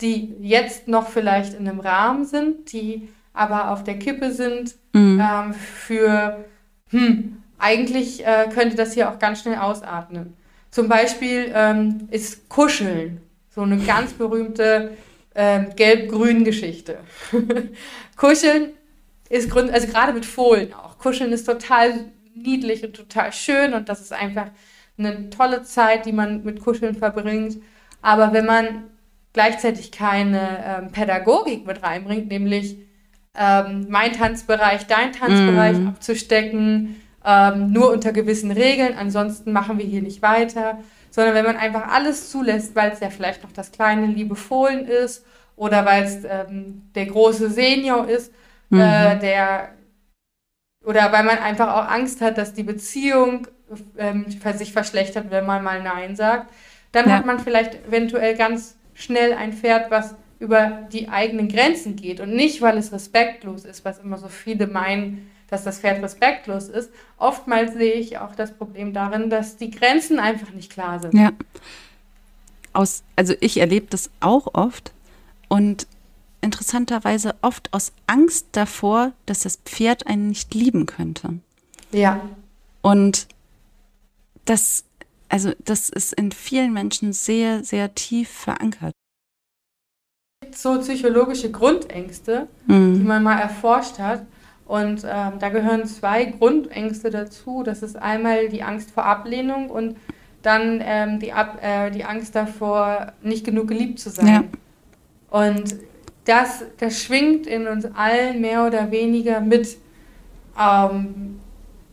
die 0.00 0.34
jetzt 0.40 0.88
noch 0.88 1.06
vielleicht 1.06 1.54
in 1.54 1.68
einem 1.68 1.78
Rahmen 1.78 2.24
sind, 2.24 2.72
die 2.72 3.08
aber 3.38 3.70
auf 3.70 3.84
der 3.84 3.98
Kippe 3.98 4.32
sind 4.32 4.74
mhm. 4.92 5.22
ähm, 5.22 5.54
für, 5.54 6.44
hm, 6.90 7.42
eigentlich 7.58 8.26
äh, 8.26 8.48
könnte 8.52 8.76
das 8.76 8.94
hier 8.94 9.08
auch 9.10 9.18
ganz 9.18 9.42
schnell 9.42 9.58
ausatmen. 9.58 10.34
Zum 10.70 10.88
Beispiel 10.88 11.52
ähm, 11.54 12.08
ist 12.10 12.48
Kuscheln 12.48 13.20
so 13.54 13.62
eine 13.62 13.78
ganz 13.78 14.12
berühmte 14.12 14.96
ähm, 15.34 15.68
gelb-grün 15.76 16.44
Geschichte. 16.44 16.98
Kuscheln 18.16 18.70
ist 19.28 19.50
Grund, 19.50 19.70
also 19.70 19.86
gerade 19.86 20.12
mit 20.12 20.26
Fohlen 20.26 20.74
auch. 20.74 20.98
Kuscheln 20.98 21.32
ist 21.32 21.44
total 21.44 22.06
niedlich 22.34 22.84
und 22.84 22.96
total 22.96 23.32
schön 23.32 23.72
und 23.72 23.88
das 23.88 24.00
ist 24.00 24.12
einfach 24.12 24.48
eine 24.98 25.30
tolle 25.30 25.62
Zeit, 25.62 26.06
die 26.06 26.12
man 26.12 26.42
mit 26.42 26.60
Kuscheln 26.60 26.96
verbringt. 26.96 27.58
Aber 28.02 28.32
wenn 28.32 28.46
man 28.46 28.84
gleichzeitig 29.32 29.92
keine 29.92 30.64
ähm, 30.64 30.90
Pädagogik 30.90 31.66
mit 31.66 31.84
reinbringt, 31.84 32.28
nämlich 32.28 32.78
ähm, 33.38 33.86
mein 33.88 34.12
Tanzbereich, 34.12 34.86
dein 34.86 35.12
Tanzbereich 35.12 35.78
mm. 35.78 35.88
abzustecken, 35.88 37.00
ähm, 37.24 37.72
nur 37.72 37.92
unter 37.92 38.12
gewissen 38.12 38.50
Regeln, 38.50 38.96
ansonsten 38.98 39.52
machen 39.52 39.78
wir 39.78 39.84
hier 39.84 40.02
nicht 40.02 40.22
weiter, 40.22 40.78
sondern 41.10 41.34
wenn 41.34 41.44
man 41.44 41.56
einfach 41.56 41.88
alles 41.88 42.30
zulässt, 42.30 42.74
weil 42.74 42.90
es 42.90 43.00
ja 43.00 43.10
vielleicht 43.10 43.42
noch 43.42 43.52
das 43.52 43.70
kleine 43.70 44.06
liebe 44.06 44.34
Fohlen 44.34 44.86
ist 44.86 45.24
oder 45.56 45.84
weil 45.84 46.04
es 46.04 46.24
ähm, 46.24 46.82
der 46.94 47.06
große 47.06 47.50
Senior 47.50 48.08
ist, 48.08 48.32
äh, 48.70 48.74
mhm. 48.74 48.80
äh, 48.80 49.18
der 49.18 49.68
oder 50.84 51.12
weil 51.12 51.24
man 51.24 51.38
einfach 51.38 51.74
auch 51.74 51.88
Angst 51.90 52.20
hat, 52.20 52.38
dass 52.38 52.54
die 52.54 52.62
Beziehung 52.62 53.46
ähm, 53.98 54.26
sich 54.56 54.72
verschlechtert, 54.72 55.30
wenn 55.30 55.44
man 55.44 55.62
mal 55.62 55.82
Nein 55.82 56.16
sagt, 56.16 56.50
dann 56.92 57.08
ja. 57.08 57.16
hat 57.16 57.26
man 57.26 57.38
vielleicht 57.38 57.74
eventuell 57.86 58.36
ganz 58.36 58.76
schnell 58.94 59.34
ein 59.34 59.52
Pferd, 59.52 59.90
was 59.90 60.14
über 60.38 60.86
die 60.92 61.08
eigenen 61.08 61.48
Grenzen 61.48 61.96
geht 61.96 62.20
und 62.20 62.34
nicht, 62.34 62.62
weil 62.62 62.78
es 62.78 62.92
respektlos 62.92 63.64
ist, 63.64 63.84
was 63.84 63.98
immer 63.98 64.18
so 64.18 64.28
viele 64.28 64.66
meinen, 64.66 65.30
dass 65.48 65.64
das 65.64 65.80
Pferd 65.80 66.02
respektlos 66.02 66.68
ist. 66.68 66.90
Oftmals 67.16 67.72
sehe 67.72 67.94
ich 67.94 68.18
auch 68.18 68.34
das 68.34 68.52
Problem 68.52 68.92
darin, 68.92 69.30
dass 69.30 69.56
die 69.56 69.70
Grenzen 69.70 70.20
einfach 70.20 70.50
nicht 70.50 70.70
klar 70.70 71.00
sind. 71.00 71.14
Ja. 71.14 71.32
Aus, 72.72 73.02
also 73.16 73.34
ich 73.40 73.58
erlebe 73.58 73.86
das 73.90 74.10
auch 74.20 74.54
oft 74.54 74.92
und 75.48 75.86
interessanterweise 76.40 77.34
oft 77.42 77.72
aus 77.72 77.92
Angst 78.06 78.46
davor, 78.52 79.12
dass 79.26 79.40
das 79.40 79.56
Pferd 79.64 80.06
einen 80.06 80.28
nicht 80.28 80.54
lieben 80.54 80.86
könnte. 80.86 81.40
Ja. 81.90 82.20
Und 82.80 83.26
das, 84.44 84.84
also 85.28 85.52
das 85.64 85.88
ist 85.88 86.12
in 86.12 86.30
vielen 86.30 86.72
Menschen 86.72 87.12
sehr, 87.12 87.64
sehr 87.64 87.94
tief 87.96 88.28
verankert 88.28 88.92
so 90.56 90.78
psychologische 90.80 91.50
Grundängste, 91.50 92.46
mhm. 92.66 92.94
die 92.94 93.04
man 93.04 93.22
mal 93.22 93.38
erforscht 93.38 93.98
hat. 93.98 94.22
Und 94.66 95.02
ähm, 95.04 95.38
da 95.38 95.48
gehören 95.48 95.86
zwei 95.86 96.26
Grundängste 96.26 97.10
dazu. 97.10 97.62
Das 97.62 97.82
ist 97.82 97.96
einmal 97.96 98.48
die 98.48 98.62
Angst 98.62 98.90
vor 98.90 99.04
Ablehnung 99.04 99.70
und 99.70 99.96
dann 100.42 100.82
ähm, 100.84 101.18
die, 101.18 101.32
Ab 101.32 101.58
äh, 101.62 101.90
die 101.90 102.04
Angst 102.04 102.34
davor, 102.34 103.12
nicht 103.22 103.44
genug 103.44 103.68
geliebt 103.68 103.98
zu 103.98 104.10
sein. 104.10 104.26
Ja. 104.26 104.44
Und 105.30 105.76
das, 106.24 106.64
das 106.78 107.02
schwingt 107.02 107.46
in 107.46 107.66
uns 107.66 107.86
allen 107.86 108.40
mehr 108.40 108.66
oder 108.66 108.90
weniger 108.90 109.40
mit. 109.40 109.78
Ähm, 110.60 111.40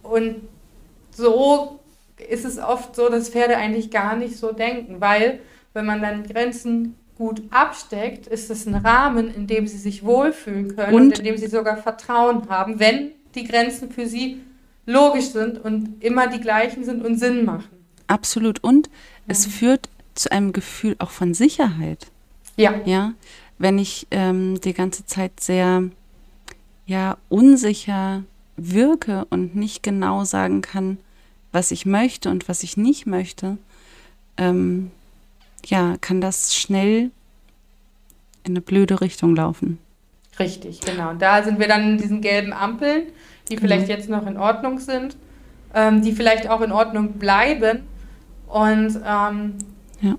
und 0.04 0.42
so 1.12 1.80
ist 2.30 2.46
es 2.46 2.60
oft 2.60 2.96
so, 2.96 3.10
dass 3.10 3.30
Pferde 3.30 3.58
eigentlich 3.58 3.92
gar 3.92 4.16
nicht 4.16 4.38
so 4.38 4.52
denken, 4.52 5.00
weil 5.00 5.40
wenn 5.74 5.86
man 5.86 6.02
dann 6.02 6.24
Grenzen 6.24 6.96
gut 7.18 7.42
absteckt, 7.50 8.28
ist 8.28 8.50
es 8.50 8.66
ein 8.66 8.76
Rahmen, 8.76 9.34
in 9.34 9.48
dem 9.48 9.68
sie 9.68 9.78
sich 9.78 10.04
wohlfühlen 10.04 10.76
können 10.76 10.94
und, 10.94 11.02
und 11.02 11.20
in 11.20 11.26
dem 11.26 11.38
sie 11.38 11.48
sogar 11.48 11.78
Vertrauen 11.78 12.50
haben, 12.50 12.80
wenn 12.80 13.12
die 13.36 13.46
Grenzen 13.46 13.92
für 13.92 14.08
sie 14.08 14.42
logisch 14.86 15.30
sind 15.30 15.64
und 15.64 16.04
immer 16.04 16.28
die 16.28 16.40
gleichen 16.40 16.84
sind 16.84 17.04
und 17.04 17.18
Sinn 17.18 17.46
machen. 17.46 17.70
Absolut. 18.08 18.64
Und 18.64 18.88
ja. 18.88 18.92
es 19.28 19.46
führt 19.46 19.90
zu 20.14 20.32
einem 20.32 20.54
Gefühl 20.54 20.96
auch 21.00 21.10
von 21.10 21.34
Sicherheit. 21.34 22.08
Ja. 22.58 22.76
Ja. 22.86 23.14
Wenn 23.58 23.80
ich 23.80 24.08
ähm, 24.12 24.60
die 24.62 24.74
ganze 24.74 25.06
Zeit 25.06 25.40
sehr 25.40 25.84
ja 26.86 27.18
unsicher 27.30 28.24
wirke 28.58 29.26
und 29.30 29.56
nicht 29.56 29.84
genau 29.84 30.24
sagen 30.24 30.62
kann, 30.62 30.98
was 31.52 31.72
ich 31.72 31.86
möchte 31.86 32.30
und 32.30 32.48
was 32.48 32.64
ich 32.64 32.78
nicht 32.78 33.06
möchte, 33.06 33.58
ähm, 34.38 34.92
ja, 35.66 35.96
kann 36.02 36.22
das 36.22 36.56
schnell 36.56 37.12
in 38.44 38.52
eine 38.52 38.62
blöde 38.62 39.02
Richtung 39.02 39.36
laufen. 39.36 39.80
Richtig, 40.40 40.82
genau. 40.82 41.12
Und 41.12 41.22
da 41.22 41.44
sind 41.44 41.60
wir 41.60 41.68
dann 41.68 41.92
in 41.92 41.98
diesen 41.98 42.22
gelben 42.22 42.54
Ampeln, 42.54 43.04
die 43.50 43.58
vielleicht 43.58 43.86
mhm. 43.86 43.90
jetzt 43.90 44.10
noch 44.10 44.28
in 44.28 44.38
Ordnung 44.38 44.80
sind, 44.80 45.16
ähm, 45.74 46.02
die 46.02 46.12
vielleicht 46.12 46.50
auch 46.50 46.62
in 46.62 46.72
Ordnung 46.72 47.14
bleiben. 47.14 47.88
Und 48.48 49.00
ähm, 49.06 49.56
ja. 50.02 50.16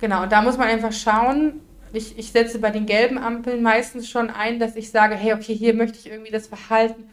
genau, 0.00 0.26
da 0.26 0.42
muss 0.42 0.56
man 0.56 0.68
einfach 0.68 0.92
schauen. 0.92 1.60
Ich, 1.92 2.18
ich 2.18 2.32
setze 2.32 2.58
bei 2.58 2.70
den 2.70 2.86
gelben 2.86 3.18
Ampeln 3.18 3.62
meistens 3.62 4.08
schon 4.08 4.30
ein, 4.30 4.58
dass 4.58 4.76
ich 4.76 4.90
sage, 4.90 5.14
hey, 5.14 5.34
okay, 5.34 5.54
hier 5.54 5.74
möchte 5.74 5.98
ich 5.98 6.10
irgendwie 6.10 6.32
das 6.32 6.46
Verhalten, 6.46 7.04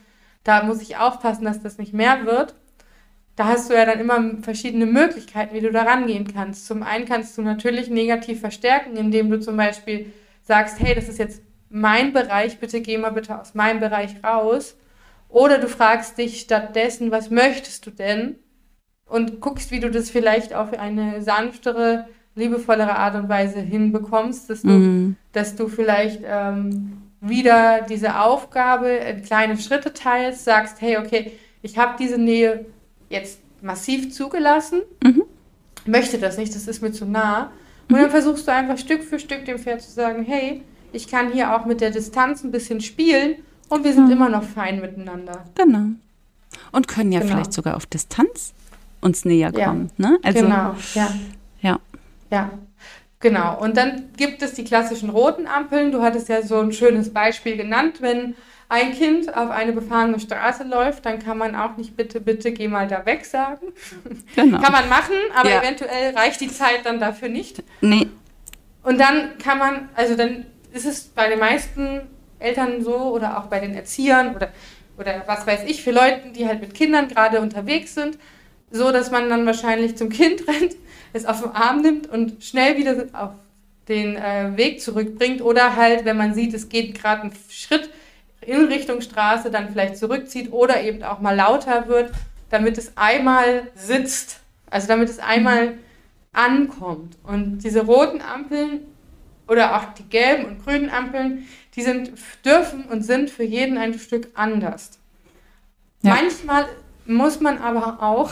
da 0.43 0.63
muss 0.63 0.81
ich 0.81 0.97
aufpassen, 0.97 1.45
dass 1.45 1.61
das 1.61 1.77
nicht 1.77 1.93
mehr 1.93 2.25
wird 2.25 2.55
da 3.35 3.45
hast 3.45 3.69
du 3.69 3.73
ja 3.73 3.85
dann 3.85 3.99
immer 3.99 4.41
verschiedene 4.41 4.85
Möglichkeiten, 4.85 5.55
wie 5.55 5.61
du 5.61 5.71
da 5.71 5.83
rangehen 5.83 6.31
kannst. 6.31 6.67
Zum 6.67 6.83
einen 6.83 7.05
kannst 7.05 7.37
du 7.37 7.41
natürlich 7.41 7.89
negativ 7.89 8.39
verstärken, 8.39 8.95
indem 8.95 9.29
du 9.31 9.39
zum 9.39 9.57
Beispiel 9.57 10.13
sagst, 10.43 10.79
hey, 10.79 10.93
das 10.93 11.09
ist 11.09 11.17
jetzt 11.17 11.41
mein 11.69 12.13
Bereich, 12.13 12.59
bitte 12.59 12.81
geh 12.81 12.97
mal 12.97 13.11
bitte 13.11 13.39
aus 13.39 13.55
meinem 13.55 13.79
Bereich 13.79 14.23
raus. 14.23 14.77
Oder 15.29 15.57
du 15.57 15.67
fragst 15.67 16.19
dich 16.19 16.41
stattdessen, 16.41 17.09
was 17.09 17.31
möchtest 17.31 17.87
du 17.87 17.91
denn? 17.91 18.35
Und 19.05 19.41
guckst, 19.41 19.71
wie 19.71 19.79
du 19.79 19.89
das 19.89 20.11
vielleicht 20.11 20.53
auf 20.53 20.71
eine 20.77 21.23
sanftere, 21.23 22.07
liebevollere 22.35 22.95
Art 22.95 23.15
und 23.15 23.29
Weise 23.29 23.59
hinbekommst, 23.59 24.49
dass 24.49 24.61
du, 24.61 24.67
mhm. 24.67 25.15
dass 25.31 25.55
du 25.55 25.67
vielleicht 25.67 26.21
ähm, 26.23 27.01
wieder 27.19 27.81
diese 27.81 28.19
Aufgabe 28.19 28.89
in 28.89 29.23
kleine 29.23 29.57
Schritte 29.57 29.93
teilst, 29.93 30.45
sagst, 30.45 30.81
hey, 30.81 30.97
okay, 30.97 31.31
ich 31.63 31.79
habe 31.79 31.95
diese 31.99 32.19
Nähe 32.19 32.65
jetzt 33.13 33.39
massiv 33.61 34.13
zugelassen, 34.13 34.81
mhm. 35.03 35.23
möchte 35.85 36.17
das 36.17 36.37
nicht, 36.37 36.53
das 36.53 36.67
ist 36.67 36.81
mir 36.81 36.91
zu 36.91 37.05
nah. 37.05 37.51
Und 37.89 37.97
dann 37.97 38.09
versuchst 38.09 38.47
du 38.47 38.51
einfach 38.51 38.77
Stück 38.77 39.03
für 39.03 39.19
Stück 39.19 39.45
dem 39.45 39.57
Pferd 39.57 39.81
zu 39.81 39.91
sagen, 39.91 40.23
hey, 40.23 40.61
ich 40.91 41.07
kann 41.07 41.31
hier 41.31 41.55
auch 41.55 41.65
mit 41.65 41.81
der 41.81 41.91
Distanz 41.91 42.43
ein 42.43 42.51
bisschen 42.51 42.81
spielen 42.81 43.35
und 43.69 43.83
wir 43.83 43.93
sind 43.93 44.05
mhm. 44.05 44.11
immer 44.11 44.29
noch 44.29 44.43
fein 44.43 44.81
miteinander. 44.81 45.45
Genau. 45.55 45.87
Und 46.71 46.87
können 46.87 47.11
ja 47.11 47.19
genau. 47.19 47.33
vielleicht 47.33 47.53
sogar 47.53 47.75
auf 47.75 47.85
Distanz 47.85 48.53
uns 49.01 49.25
näher 49.25 49.51
kommen. 49.51 49.91
Ja. 49.97 50.09
Ne? 50.09 50.19
Also, 50.23 50.39
genau, 50.41 50.75
ja. 50.93 51.09
Ja. 51.61 51.79
Ja. 52.31 52.49
Genau. 53.19 53.59
Und 53.59 53.77
dann 53.77 54.09
gibt 54.17 54.41
es 54.41 54.53
die 54.53 54.63
klassischen 54.63 55.09
roten 55.09 55.47
Ampeln. 55.47 55.91
Du 55.91 56.01
hattest 56.01 56.29
ja 56.29 56.41
so 56.41 56.59
ein 56.59 56.73
schönes 56.73 57.11
Beispiel 57.11 57.55
genannt, 57.55 58.01
wenn 58.01 58.35
ein 58.69 58.93
Kind 58.93 59.35
auf 59.35 59.49
eine 59.49 59.71
befahrene 59.71 60.19
Straße 60.19 60.63
läuft, 60.63 61.05
dann 61.05 61.19
kann 61.19 61.37
man 61.37 61.55
auch 61.55 61.77
nicht 61.77 61.95
bitte, 61.95 62.19
bitte, 62.19 62.51
geh 62.51 62.67
mal 62.67 62.87
da 62.87 63.05
weg 63.05 63.25
sagen. 63.25 63.67
Genau. 64.35 64.59
kann 64.59 64.71
man 64.71 64.89
machen, 64.89 65.15
aber 65.35 65.49
ja. 65.49 65.61
eventuell 65.61 66.15
reicht 66.15 66.41
die 66.41 66.47
Zeit 66.47 66.85
dann 66.85 66.99
dafür 66.99 67.29
nicht. 67.29 67.61
Nee. 67.81 68.07
Und 68.81 68.99
dann 68.99 69.37
kann 69.37 69.59
man, 69.59 69.89
also 69.95 70.15
dann 70.15 70.45
ist 70.71 70.85
es 70.85 71.03
bei 71.03 71.29
den 71.29 71.39
meisten 71.39 72.01
Eltern 72.39 72.83
so 72.83 72.95
oder 72.95 73.37
auch 73.37 73.45
bei 73.45 73.59
den 73.59 73.73
Erziehern 73.73 74.35
oder, 74.35 74.49
oder 74.97 75.23
was 75.25 75.45
weiß 75.45 75.63
ich, 75.65 75.83
für 75.83 75.91
Leute, 75.91 76.31
die 76.35 76.47
halt 76.47 76.61
mit 76.61 76.73
Kindern 76.73 77.07
gerade 77.07 77.39
unterwegs 77.41 77.93
sind, 77.95 78.17
so, 78.71 78.91
dass 78.91 79.11
man 79.11 79.29
dann 79.29 79.45
wahrscheinlich 79.45 79.95
zum 79.95 80.09
Kind 80.09 80.47
rennt, 80.47 80.75
es 81.13 81.25
auf 81.25 81.41
den 81.41 81.51
Arm 81.51 81.81
nimmt 81.81 82.09
und 82.09 82.43
schnell 82.43 82.77
wieder 82.77 83.05
auf 83.13 83.31
den 83.87 84.15
äh, 84.15 84.55
Weg 84.55 84.81
zurückbringt 84.81 85.41
oder 85.41 85.75
halt, 85.75 86.05
wenn 86.05 86.17
man 86.17 86.33
sieht, 86.33 86.53
es 86.53 86.69
geht 86.69 86.99
gerade 86.99 87.23
einen 87.23 87.33
Schritt 87.49 87.89
in 88.43 88.65
Richtung 88.65 89.01
Straße 89.01 89.51
dann 89.51 89.69
vielleicht 89.69 89.97
zurückzieht 89.97 90.51
oder 90.51 90.81
eben 90.81 91.03
auch 91.03 91.19
mal 91.19 91.35
lauter 91.35 91.87
wird, 91.87 92.11
damit 92.49 92.77
es 92.77 92.93
einmal 92.95 93.67
sitzt, 93.75 94.39
also 94.69 94.87
damit 94.87 95.09
es 95.09 95.19
einmal 95.19 95.75
ankommt. 96.31 97.17
Und 97.23 97.59
diese 97.59 97.85
roten 97.85 98.21
Ampeln 98.21 98.81
oder 99.47 99.75
auch 99.75 99.93
die 99.93 100.03
gelben 100.03 100.45
und 100.45 100.63
grünen 100.63 100.89
Ampeln, 100.89 101.47
die 101.75 101.81
sind, 101.81 102.11
dürfen 102.45 102.85
und 102.85 103.03
sind 103.03 103.29
für 103.29 103.43
jeden 103.43 103.77
ein 103.77 103.93
Stück 103.93 104.29
anders. 104.35 104.99
Ja. 106.01 106.15
Manchmal 106.15 106.65
muss 107.05 107.39
man 107.39 107.57
aber 107.57 108.01
auch 108.01 108.31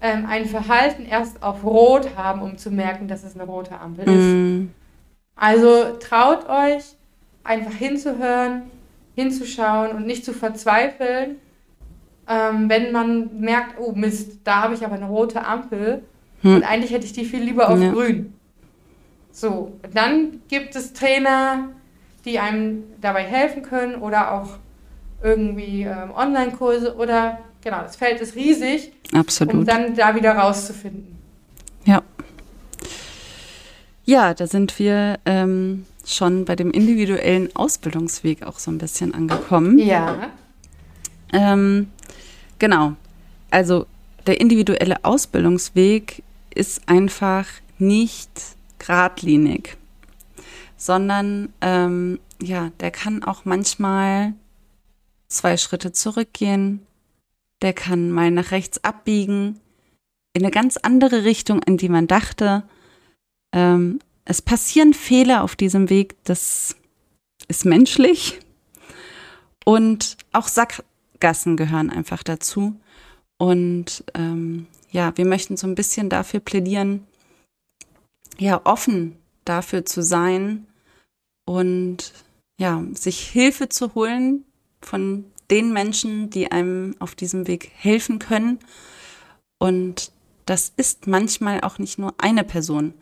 ähm, 0.00 0.26
ein 0.26 0.46
Verhalten 0.46 1.06
erst 1.06 1.42
auf 1.42 1.64
Rot 1.64 2.16
haben, 2.16 2.42
um 2.42 2.58
zu 2.58 2.70
merken, 2.70 3.08
dass 3.08 3.24
es 3.24 3.34
eine 3.34 3.44
rote 3.44 3.78
Ampel 3.78 4.04
ist. 4.04 4.34
Mm. 4.34 4.70
Also 5.36 5.96
traut 5.98 6.48
euch, 6.48 6.84
einfach 7.44 7.72
hinzuhören, 7.72 8.62
hinzuschauen 9.14 9.92
und 9.92 10.06
nicht 10.06 10.24
zu 10.24 10.32
verzweifeln, 10.32 11.36
ähm, 12.28 12.68
wenn 12.68 12.92
man 12.92 13.40
merkt, 13.40 13.78
oh 13.78 13.92
Mist, 13.92 14.40
da 14.44 14.62
habe 14.62 14.74
ich 14.74 14.84
aber 14.84 14.94
eine 14.94 15.06
rote 15.06 15.44
Ampel 15.44 16.04
hm. 16.42 16.56
und 16.56 16.62
eigentlich 16.64 16.92
hätte 16.92 17.04
ich 17.04 17.12
die 17.12 17.24
viel 17.24 17.42
lieber 17.42 17.68
auf 17.68 17.80
ja. 17.80 17.92
grün. 17.92 18.34
So, 19.32 19.78
dann 19.92 20.42
gibt 20.48 20.76
es 20.76 20.92
Trainer, 20.92 21.70
die 22.24 22.38
einem 22.38 22.84
dabei 23.00 23.22
helfen 23.24 23.62
können 23.62 23.96
oder 23.96 24.32
auch 24.32 24.58
irgendwie 25.22 25.82
ähm, 25.82 26.10
Online-Kurse 26.14 26.96
oder 26.96 27.38
genau, 27.62 27.82
das 27.82 27.96
Feld 27.96 28.20
ist 28.20 28.34
riesig, 28.34 28.92
Absolut. 29.12 29.54
um 29.54 29.64
dann 29.64 29.94
da 29.94 30.14
wieder 30.14 30.32
rauszufinden. 30.32 31.16
Ja. 31.84 32.02
Ja, 34.04 34.34
da 34.34 34.46
sind 34.46 34.78
wir 34.78 35.18
ähm, 35.24 35.86
schon 36.04 36.44
bei 36.44 36.56
dem 36.56 36.70
individuellen 36.70 37.54
Ausbildungsweg 37.54 38.42
auch 38.42 38.58
so 38.58 38.70
ein 38.70 38.78
bisschen 38.78 39.14
angekommen. 39.14 39.78
Ja. 39.78 40.30
Ähm, 41.32 41.90
genau. 42.58 42.94
Also 43.50 43.86
der 44.26 44.40
individuelle 44.40 45.04
Ausbildungsweg 45.04 46.22
ist 46.54 46.88
einfach 46.88 47.46
nicht 47.78 48.30
geradlinig, 48.78 49.76
sondern 50.76 51.52
ähm, 51.60 52.18
ja, 52.40 52.70
der 52.80 52.90
kann 52.90 53.22
auch 53.22 53.44
manchmal 53.44 54.34
zwei 55.28 55.56
Schritte 55.56 55.92
zurückgehen, 55.92 56.86
der 57.62 57.72
kann 57.72 58.10
mal 58.10 58.30
nach 58.30 58.50
rechts 58.50 58.82
abbiegen, 58.84 59.60
in 60.34 60.42
eine 60.42 60.50
ganz 60.50 60.76
andere 60.76 61.24
Richtung, 61.24 61.62
in 61.62 61.76
die 61.76 61.88
man 61.88 62.06
dachte. 62.06 62.62
Ähm, 63.52 64.00
es 64.24 64.42
passieren 64.42 64.94
Fehler 64.94 65.42
auf 65.42 65.56
diesem 65.56 65.90
Weg, 65.90 66.16
das 66.24 66.76
ist 67.48 67.64
menschlich. 67.64 68.38
Und 69.64 70.16
auch 70.32 70.48
Sackgassen 70.48 71.56
gehören 71.56 71.90
einfach 71.90 72.22
dazu. 72.22 72.80
Und 73.38 74.04
ähm, 74.14 74.66
ja, 74.90 75.16
wir 75.16 75.26
möchten 75.26 75.56
so 75.56 75.66
ein 75.66 75.74
bisschen 75.74 76.08
dafür 76.08 76.40
plädieren, 76.40 77.06
ja, 78.38 78.60
offen 78.64 79.16
dafür 79.44 79.84
zu 79.84 80.02
sein 80.02 80.66
und 81.44 82.12
ja, 82.58 82.82
sich 82.94 83.20
Hilfe 83.20 83.68
zu 83.68 83.94
holen 83.94 84.44
von 84.80 85.24
den 85.50 85.72
Menschen, 85.72 86.30
die 86.30 86.52
einem 86.52 86.94
auf 86.98 87.14
diesem 87.14 87.46
Weg 87.46 87.70
helfen 87.74 88.18
können. 88.18 88.58
Und 89.58 90.12
das 90.46 90.72
ist 90.76 91.06
manchmal 91.06 91.60
auch 91.60 91.78
nicht 91.78 91.98
nur 91.98 92.14
eine 92.18 92.44
Person, 92.44 92.94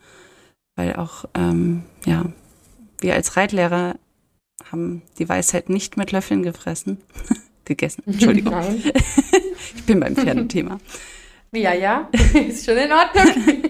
weil 0.81 0.97
auch, 0.97 1.27
ähm, 1.35 1.83
ja, 2.07 2.25
wir 3.01 3.13
als 3.13 3.37
Reitlehrer 3.37 3.97
haben 4.73 5.03
die 5.19 5.29
Weisheit 5.29 5.69
nicht 5.69 5.99
mit 5.99 6.11
Löffeln 6.11 6.43
gefressen. 6.43 6.97
Gegessen, 7.67 8.03
Entschuldigung. 8.07 8.53
Nein. 8.53 8.83
ich 9.77 9.85
bin 9.85 10.01
beim 10.01 10.17
Pferdethema. 10.17 10.79
Ja, 11.53 11.75
ja, 11.75 12.09
ist 12.33 12.65
schon 12.65 12.77
in 12.77 12.93
Ordnung. 12.93 13.65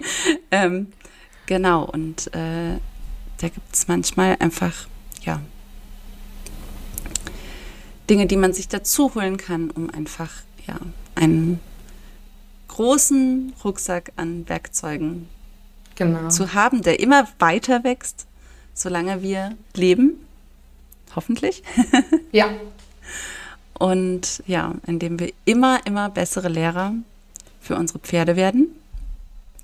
ähm, 0.51 0.87
genau, 1.47 1.83
und 1.83 2.27
äh, 2.27 2.77
da 3.39 3.47
gibt 3.47 3.73
es 3.73 3.87
manchmal 3.87 4.37
einfach, 4.39 4.87
ja, 5.23 5.41
Dinge, 8.07 8.27
die 8.27 8.37
man 8.37 8.53
sich 8.53 8.67
dazu 8.67 9.15
holen 9.15 9.37
kann, 9.37 9.71
um 9.71 9.89
einfach, 9.89 10.29
ja, 10.67 10.79
einen 11.15 11.59
großen 12.67 13.53
Rucksack 13.63 14.11
an 14.15 14.47
Werkzeugen 14.47 15.27
genau. 16.07 16.29
zu 16.29 16.53
haben, 16.53 16.81
der 16.81 16.99
immer 16.99 17.27
weiter 17.39 17.83
wächst, 17.83 18.25
solange 18.73 19.21
wir 19.21 19.55
leben. 19.75 20.25
Hoffentlich. 21.15 21.63
ja. 22.31 22.49
und 23.77 24.43
ja, 24.47 24.75
indem 24.87 25.19
wir 25.19 25.33
immer, 25.45 25.85
immer 25.85 26.09
bessere 26.09 26.47
Lehrer 26.47 26.93
für 27.59 27.75
unsere 27.75 27.99
Pferde 27.99 28.35
werden. 28.35 28.67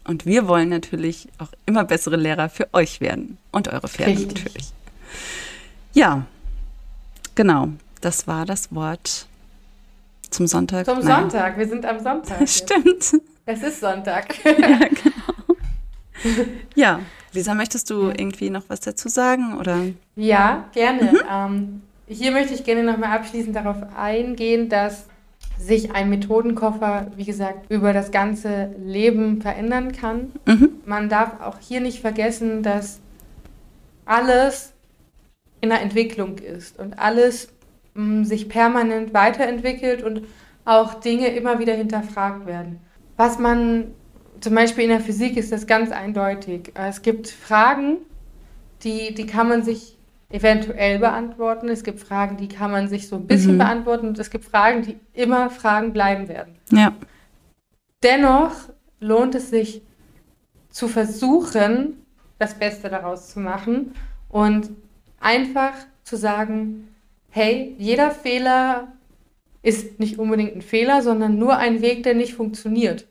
Und 0.03 0.25
wir 0.25 0.47
wollen 0.47 0.69
natürlich 0.69 1.27
auch 1.37 1.49
immer 1.65 1.83
bessere 1.83 2.15
Lehrer 2.15 2.49
für 2.49 2.73
euch 2.73 3.01
werden 3.01 3.37
und 3.51 3.67
eure 3.67 3.87
Pferde 3.87 4.11
Richtig. 4.11 4.27
natürlich. 4.27 4.73
Ja, 5.93 6.25
genau. 7.35 7.69
Das 8.01 8.27
war 8.27 8.45
das 8.45 8.73
Wort 8.73 9.27
zum 10.29 10.47
Sonntag. 10.47 10.85
Zum 10.85 10.99
Nein. 10.99 11.29
Sonntag. 11.29 11.57
Wir 11.57 11.67
sind 11.67 11.85
am 11.85 11.99
Sonntag. 11.99 12.47
Stimmt. 12.49 13.21
Es 13.45 13.63
ist 13.63 13.79
Sonntag. 13.79 14.33
ja, 14.45 14.51
genau. 14.51 15.36
Ja, 16.75 16.99
Lisa, 17.33 17.53
möchtest 17.53 17.89
du 17.89 18.09
irgendwie 18.09 18.49
noch 18.49 18.63
was 18.67 18.79
dazu 18.79 19.09
sagen? 19.09 19.57
Oder? 19.57 19.87
Ja, 20.15 20.65
gerne. 20.73 21.11
Mhm. 21.11 21.19
Ähm, 21.31 21.81
hier 22.07 22.31
möchte 22.31 22.53
ich 22.53 22.63
gerne 22.63 22.83
nochmal 22.83 23.17
abschließend 23.17 23.55
darauf 23.55 23.77
eingehen, 23.95 24.69
dass 24.69 25.05
sich 25.59 25.91
ein 25.91 26.09
Methodenkoffer, 26.09 27.07
wie 27.15 27.25
gesagt, 27.25 27.69
über 27.69 27.93
das 27.93 28.11
ganze 28.11 28.69
Leben 28.79 29.41
verändern 29.41 29.91
kann. 29.91 30.31
Mhm. 30.45 30.69
Man 30.85 31.09
darf 31.09 31.41
auch 31.41 31.57
hier 31.59 31.81
nicht 31.81 31.99
vergessen, 31.99 32.63
dass 32.63 32.99
alles 34.05 34.73
in 35.61 35.69
der 35.69 35.81
Entwicklung 35.81 36.37
ist 36.37 36.79
und 36.79 36.99
alles 36.99 37.49
mh, 37.95 38.21
mm, 38.21 38.25
sich 38.25 38.49
permanent 38.49 39.13
weiterentwickelt 39.13 40.03
und 40.03 40.21
auch 40.65 40.95
Dinge 40.95 41.27
immer 41.29 41.59
wieder 41.59 41.73
hinterfragt 41.73 42.45
werden. 42.45 42.79
Was 43.15 43.39
man 43.39 43.95
zum 44.39 44.55
Beispiel 44.55 44.85
in 44.85 44.89
der 44.89 44.99
Physik 44.99 45.37
ist 45.37 45.51
das 45.51 45.67
ganz 45.67 45.91
eindeutig. 45.91 46.71
Es 46.75 47.01
gibt 47.01 47.27
Fragen, 47.27 47.97
die, 48.83 49.13
die 49.13 49.25
kann 49.25 49.49
man 49.49 49.63
sich 49.63 49.97
eventuell 50.29 50.99
beantworten. 50.99 51.69
Es 51.69 51.83
gibt 51.83 51.99
Fragen, 51.99 52.37
die 52.37 52.47
kann 52.47 52.71
man 52.71 52.87
sich 52.87 53.07
so 53.07 53.15
ein 53.15 53.27
bisschen 53.27 53.53
mhm. 53.53 53.59
beantworten. 53.59 54.07
Und 54.07 54.19
es 54.19 54.29
gibt 54.29 54.45
Fragen, 54.45 54.81
die 54.81 54.97
immer 55.13 55.49
Fragen 55.49 55.93
bleiben 55.93 56.27
werden. 56.27 56.55
Ja. 56.71 56.93
Dennoch 58.03 58.53
lohnt 58.99 59.35
es 59.35 59.49
sich 59.49 59.81
zu 60.69 60.87
versuchen, 60.87 62.05
das 62.39 62.53
Beste 62.53 62.89
daraus 62.89 63.29
zu 63.29 63.39
machen 63.39 63.93
und 64.29 64.69
einfach 65.19 65.73
zu 66.03 66.17
sagen, 66.17 66.89
hey, 67.29 67.75
jeder 67.79 68.11
Fehler 68.11 68.89
ist 69.63 69.99
nicht 69.99 70.19
unbedingt 70.19 70.55
ein 70.55 70.61
Fehler, 70.61 71.01
sondern 71.01 71.37
nur 71.39 71.57
ein 71.57 71.81
Weg, 71.81 72.03
der 72.03 72.13
nicht 72.13 72.35
funktioniert. 72.35 73.07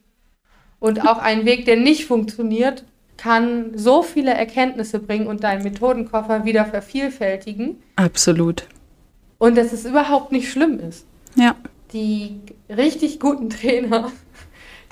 Und 0.79 1.07
auch 1.07 1.19
ein 1.19 1.45
Weg, 1.45 1.65
der 1.65 1.77
nicht 1.77 2.07
funktioniert, 2.07 2.85
kann 3.17 3.77
so 3.77 4.03
viele 4.03 4.35
Erkenntnisse 4.35 4.99
bringen 4.99 5.27
und 5.27 5.43
deinen 5.43 5.63
Methodenkoffer 5.63 6.45
wieder 6.45 6.67
vervielfältigen. 6.67 7.83
Absolut. 7.97 8.67
Und 9.39 9.57
dass 9.57 9.73
es 9.73 9.85
überhaupt 9.85 10.33
nicht 10.33 10.51
schlimm 10.51 10.79
ist. 10.81 11.07
Ja. 11.35 11.55
Die 11.93 12.41
richtig 12.69 13.21
guten 13.21 13.51
Trainer, 13.51 14.13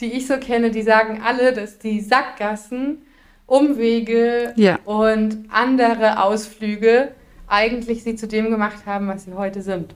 die 0.01 0.13
ich 0.13 0.27
so 0.27 0.37
kenne, 0.39 0.71
die 0.71 0.83
sagen 0.83 1.21
alle, 1.25 1.53
dass 1.53 1.79
die 1.79 2.01
Sackgassen, 2.01 2.99
Umwege 3.47 4.55
ja. 4.57 4.79
und 4.85 5.45
andere 5.51 6.23
Ausflüge 6.23 7.13
eigentlich 7.47 8.03
sie 8.03 8.17
zu 8.17 8.27
dem 8.27 8.51
gemacht 8.51 8.87
haben, 8.87 9.07
was 9.09 9.25
sie 9.25 9.35
heute 9.35 9.61
sind. 9.61 9.95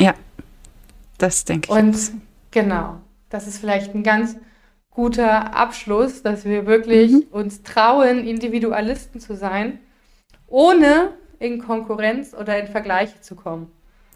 Ja, 0.00 0.14
das 1.18 1.44
denke 1.44 1.68
ich. 1.68 1.76
Und 1.76 1.96
genau, 2.52 3.00
das 3.28 3.48
ist 3.48 3.58
vielleicht 3.58 3.94
ein 3.94 4.04
ganz 4.04 4.36
guter 4.96 5.54
Abschluss, 5.54 6.22
dass 6.22 6.46
wir 6.46 6.66
wirklich 6.66 7.12
mhm. 7.12 7.24
uns 7.30 7.62
trauen, 7.62 8.26
Individualisten 8.26 9.20
zu 9.20 9.36
sein, 9.36 9.78
ohne 10.46 11.12
in 11.38 11.58
Konkurrenz 11.58 12.32
oder 12.32 12.58
in 12.58 12.66
Vergleiche 12.66 13.20
zu 13.20 13.36
kommen. 13.36 13.70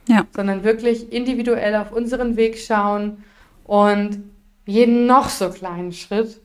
Ja. 0.08 0.26
Sondern 0.34 0.64
wirklich 0.64 1.12
individuell 1.12 1.76
auf 1.76 1.92
unseren 1.92 2.36
Weg 2.36 2.58
schauen 2.58 3.22
und 3.64 4.22
jeden 4.64 5.04
noch 5.04 5.28
so 5.28 5.50
kleinen 5.50 5.92
Schritt 5.92 6.40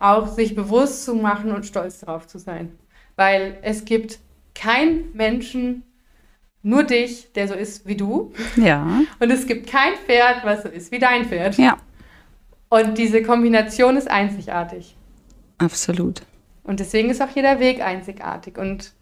auch 0.00 0.26
sich 0.26 0.56
bewusst 0.56 1.04
zu 1.04 1.14
machen 1.14 1.52
und 1.52 1.64
stolz 1.64 2.00
darauf 2.00 2.26
zu 2.26 2.38
sein. 2.38 2.76
Weil 3.14 3.58
es 3.62 3.84
gibt 3.84 4.18
keinen 4.54 5.12
Menschen, 5.14 5.84
nur 6.64 6.82
dich, 6.82 7.32
der 7.34 7.46
so 7.46 7.54
ist 7.54 7.86
wie 7.86 7.96
du. 7.96 8.32
Ja. 8.56 9.02
Und 9.20 9.30
es 9.30 9.46
gibt 9.46 9.70
kein 9.70 9.94
Pferd, 9.94 10.44
was 10.44 10.64
so 10.64 10.68
ist 10.68 10.90
wie 10.90 10.98
dein 10.98 11.24
Pferd. 11.24 11.56
Ja. 11.56 11.78
Und 12.68 12.98
diese 12.98 13.22
Kombination 13.22 13.96
ist 13.96 14.10
einzigartig. 14.10 14.96
Absolut. 15.58 16.22
Und 16.62 16.80
deswegen 16.80 17.10
ist 17.10 17.22
auch 17.22 17.34
jeder 17.34 17.60
Weg 17.60 17.80
einzigartig. 17.80 18.58
Und 18.58 18.92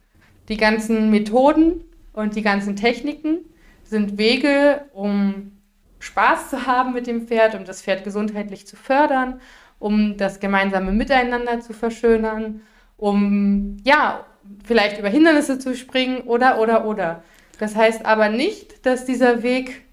die 0.48 0.56
ganzen 0.56 1.10
Methoden 1.10 1.84
und 2.12 2.36
die 2.36 2.42
ganzen 2.42 2.76
Techniken 2.76 3.38
sind 3.84 4.18
Wege, 4.18 4.82
um 4.92 5.52
Spaß 5.98 6.50
zu 6.50 6.66
haben 6.66 6.92
mit 6.92 7.06
dem 7.06 7.26
Pferd, 7.26 7.54
um 7.54 7.64
das 7.64 7.82
Pferd 7.82 8.04
gesundheitlich 8.04 8.66
zu 8.66 8.76
fördern, 8.76 9.40
um 9.78 10.16
das 10.16 10.40
gemeinsame 10.40 10.92
Miteinander 10.92 11.60
zu 11.60 11.72
verschönern, 11.72 12.62
um 12.96 13.78
ja, 13.84 14.24
vielleicht 14.64 14.98
über 14.98 15.08
Hindernisse 15.08 15.58
zu 15.58 15.74
springen 15.74 16.22
oder 16.22 16.60
oder 16.60 16.86
oder. 16.86 17.22
Das 17.58 17.74
heißt 17.74 18.04
aber 18.04 18.28
nicht, 18.28 18.86
dass 18.86 19.04
dieser 19.04 19.42
Weg 19.42 19.84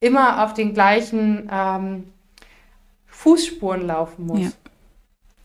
immer 0.00 0.44
auf 0.44 0.54
den 0.54 0.72
gleichen 0.72 1.50
ähm, 1.52 2.04
Fußspuren 3.22 3.86
laufen 3.86 4.26
muss. 4.26 4.40
Ja, 4.40 4.50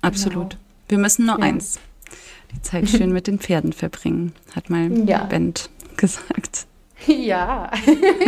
absolut. 0.01 0.51
Genau. 0.51 0.61
Wir 0.87 0.97
müssen 0.97 1.25
nur 1.25 1.39
ja. 1.39 1.45
eins: 1.45 1.79
die 2.53 2.61
Zeit 2.61 2.89
schön 2.89 3.11
mit 3.11 3.27
den 3.27 3.37
Pferden 3.37 3.73
verbringen, 3.73 4.33
hat 4.55 4.69
mal 4.69 4.89
ja. 5.07 5.25
Bent 5.25 5.69
gesagt. 5.97 6.67
Ja. 7.05 7.69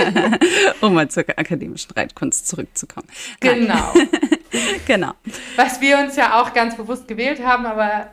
um 0.81 0.93
mal 0.93 1.09
zur 1.09 1.23
akademischen 1.29 1.91
Reitkunst 1.93 2.47
zurückzukommen. 2.47 3.07
Genau. 3.39 3.93
genau. 4.85 5.13
Was 5.55 5.79
wir 5.79 5.97
uns 5.99 6.17
ja 6.17 6.41
auch 6.41 6.53
ganz 6.53 6.75
bewusst 6.75 7.07
gewählt 7.07 7.43
haben, 7.43 7.65
aber 7.65 8.07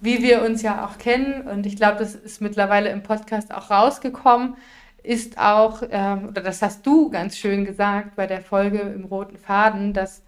wie 0.00 0.20
wir 0.20 0.42
uns 0.42 0.62
ja 0.62 0.84
auch 0.84 0.98
kennen, 0.98 1.46
und 1.46 1.64
ich 1.64 1.76
glaube, 1.76 1.98
das 1.98 2.16
ist 2.16 2.40
mittlerweile 2.40 2.90
im 2.90 3.04
Podcast 3.04 3.54
auch 3.54 3.70
rausgekommen, 3.70 4.56
ist 5.04 5.38
auch, 5.38 5.84
ähm, 5.88 6.28
oder 6.28 6.42
das 6.42 6.60
hast 6.60 6.84
du 6.84 7.08
ganz 7.08 7.38
schön 7.38 7.64
gesagt 7.64 8.16
bei 8.16 8.26
der 8.26 8.42
Folge 8.42 8.80
im 8.80 9.04
roten 9.04 9.38
Faden, 9.38 9.92
dass 9.92 10.22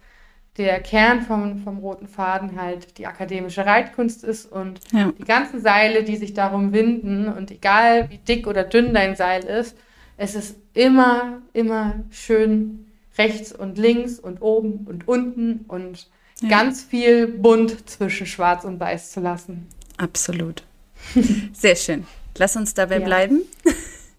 der 0.57 0.79
Kern 0.79 1.21
vom, 1.21 1.63
vom 1.63 1.79
roten 1.79 2.07
Faden 2.07 2.59
halt 2.59 2.97
die 2.97 3.07
akademische 3.07 3.65
Reitkunst 3.65 4.23
ist 4.23 4.51
und 4.51 4.79
ja. 4.91 5.11
die 5.17 5.25
ganzen 5.25 5.61
Seile, 5.61 6.03
die 6.03 6.15
sich 6.15 6.33
darum 6.33 6.71
winden 6.71 7.27
und 7.27 7.51
egal 7.51 8.09
wie 8.09 8.19
dick 8.19 8.47
oder 8.47 8.63
dünn 8.63 8.93
dein 8.93 9.15
Seil 9.15 9.43
ist, 9.43 9.75
es 10.17 10.35
ist 10.35 10.55
immer, 10.73 11.41
immer 11.53 11.95
schön 12.09 12.87
rechts 13.17 13.51
und 13.51 13.77
links 13.77 14.19
und 14.19 14.41
oben 14.41 14.85
und 14.87 15.07
unten 15.07 15.65
und 15.67 16.07
ja. 16.41 16.49
ganz 16.49 16.83
viel 16.83 17.27
bunt 17.27 17.89
zwischen 17.89 18.25
schwarz 18.25 18.63
und 18.63 18.79
weiß 18.79 19.11
zu 19.11 19.19
lassen. 19.19 19.67
Absolut. 19.97 20.63
Sehr 21.53 21.75
schön. 21.75 22.05
Lass 22.37 22.55
uns 22.55 22.73
dabei 22.73 22.99
ja. 22.99 23.05
bleiben. 23.05 23.41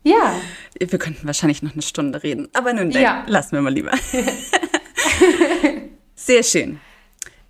Ja. 0.02 0.40
Wir 0.78 1.00
könnten 1.00 1.26
wahrscheinlich 1.26 1.64
noch 1.64 1.72
eine 1.72 1.82
Stunde 1.82 2.22
reden, 2.22 2.46
aber 2.52 2.72
nun 2.72 2.92
denn, 2.92 3.02
ja. 3.02 3.24
lassen 3.26 3.56
wir 3.56 3.60
mal 3.60 3.74
lieber. 3.74 3.90
Sehr 6.16 6.42
schön. 6.42 6.80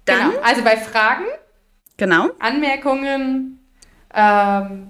Dann, 0.05 0.33
genau. 0.33 0.43
Also 0.43 0.63
bei 0.63 0.77
Fragen, 0.77 1.25
genau. 1.97 2.31
Anmerkungen, 2.39 3.59
ähm, 4.13 4.89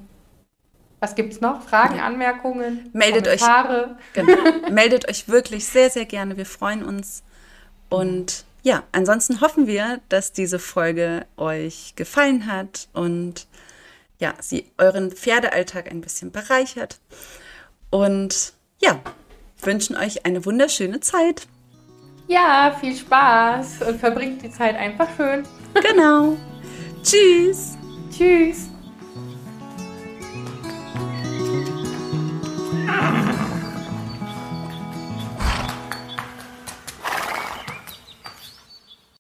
was 0.99 1.15
gibt 1.15 1.35
es 1.35 1.41
noch? 1.41 1.63
Fragen, 1.63 2.01
Anmerkungen, 2.01 2.91
meldet 2.93 3.27
Kommentare. 3.27 3.97
euch. 3.99 4.13
Genau. 4.15 4.37
meldet 4.71 5.09
euch 5.09 5.29
wirklich 5.29 5.67
sehr, 5.67 5.91
sehr 5.91 6.07
gerne. 6.07 6.37
Wir 6.37 6.47
freuen 6.47 6.83
uns. 6.83 7.23
Und 7.89 8.45
ja, 8.63 8.83
ansonsten 8.93 9.41
hoffen 9.41 9.67
wir, 9.67 10.01
dass 10.09 10.33
diese 10.33 10.59
Folge 10.59 11.27
euch 11.37 11.93
gefallen 11.95 12.47
hat 12.47 12.89
und 12.93 13.47
ja, 14.19 14.35
sie 14.41 14.73
euren 14.79 15.13
Pferdealltag 15.13 15.91
ein 15.91 16.01
bisschen 16.01 16.33
bereichert. 16.33 16.99
Und 17.91 18.55
ja, 18.81 19.01
wünschen 19.61 19.97
euch 19.97 20.25
eine 20.27 20.45
wunderschöne 20.45 21.01
Zeit. 21.01 21.47
Ja, 22.29 22.75
viel 22.81 22.97
Spaß 22.97 23.83
und 23.89 24.01
verbringt 24.01 24.43
die 24.43 24.51
Zeit 24.51 24.77
einfach 24.77 25.09
schön. 25.17 25.45
Genau. 25.75 26.37
Tschüss. 27.03 27.77
Tschüss. 28.11 28.71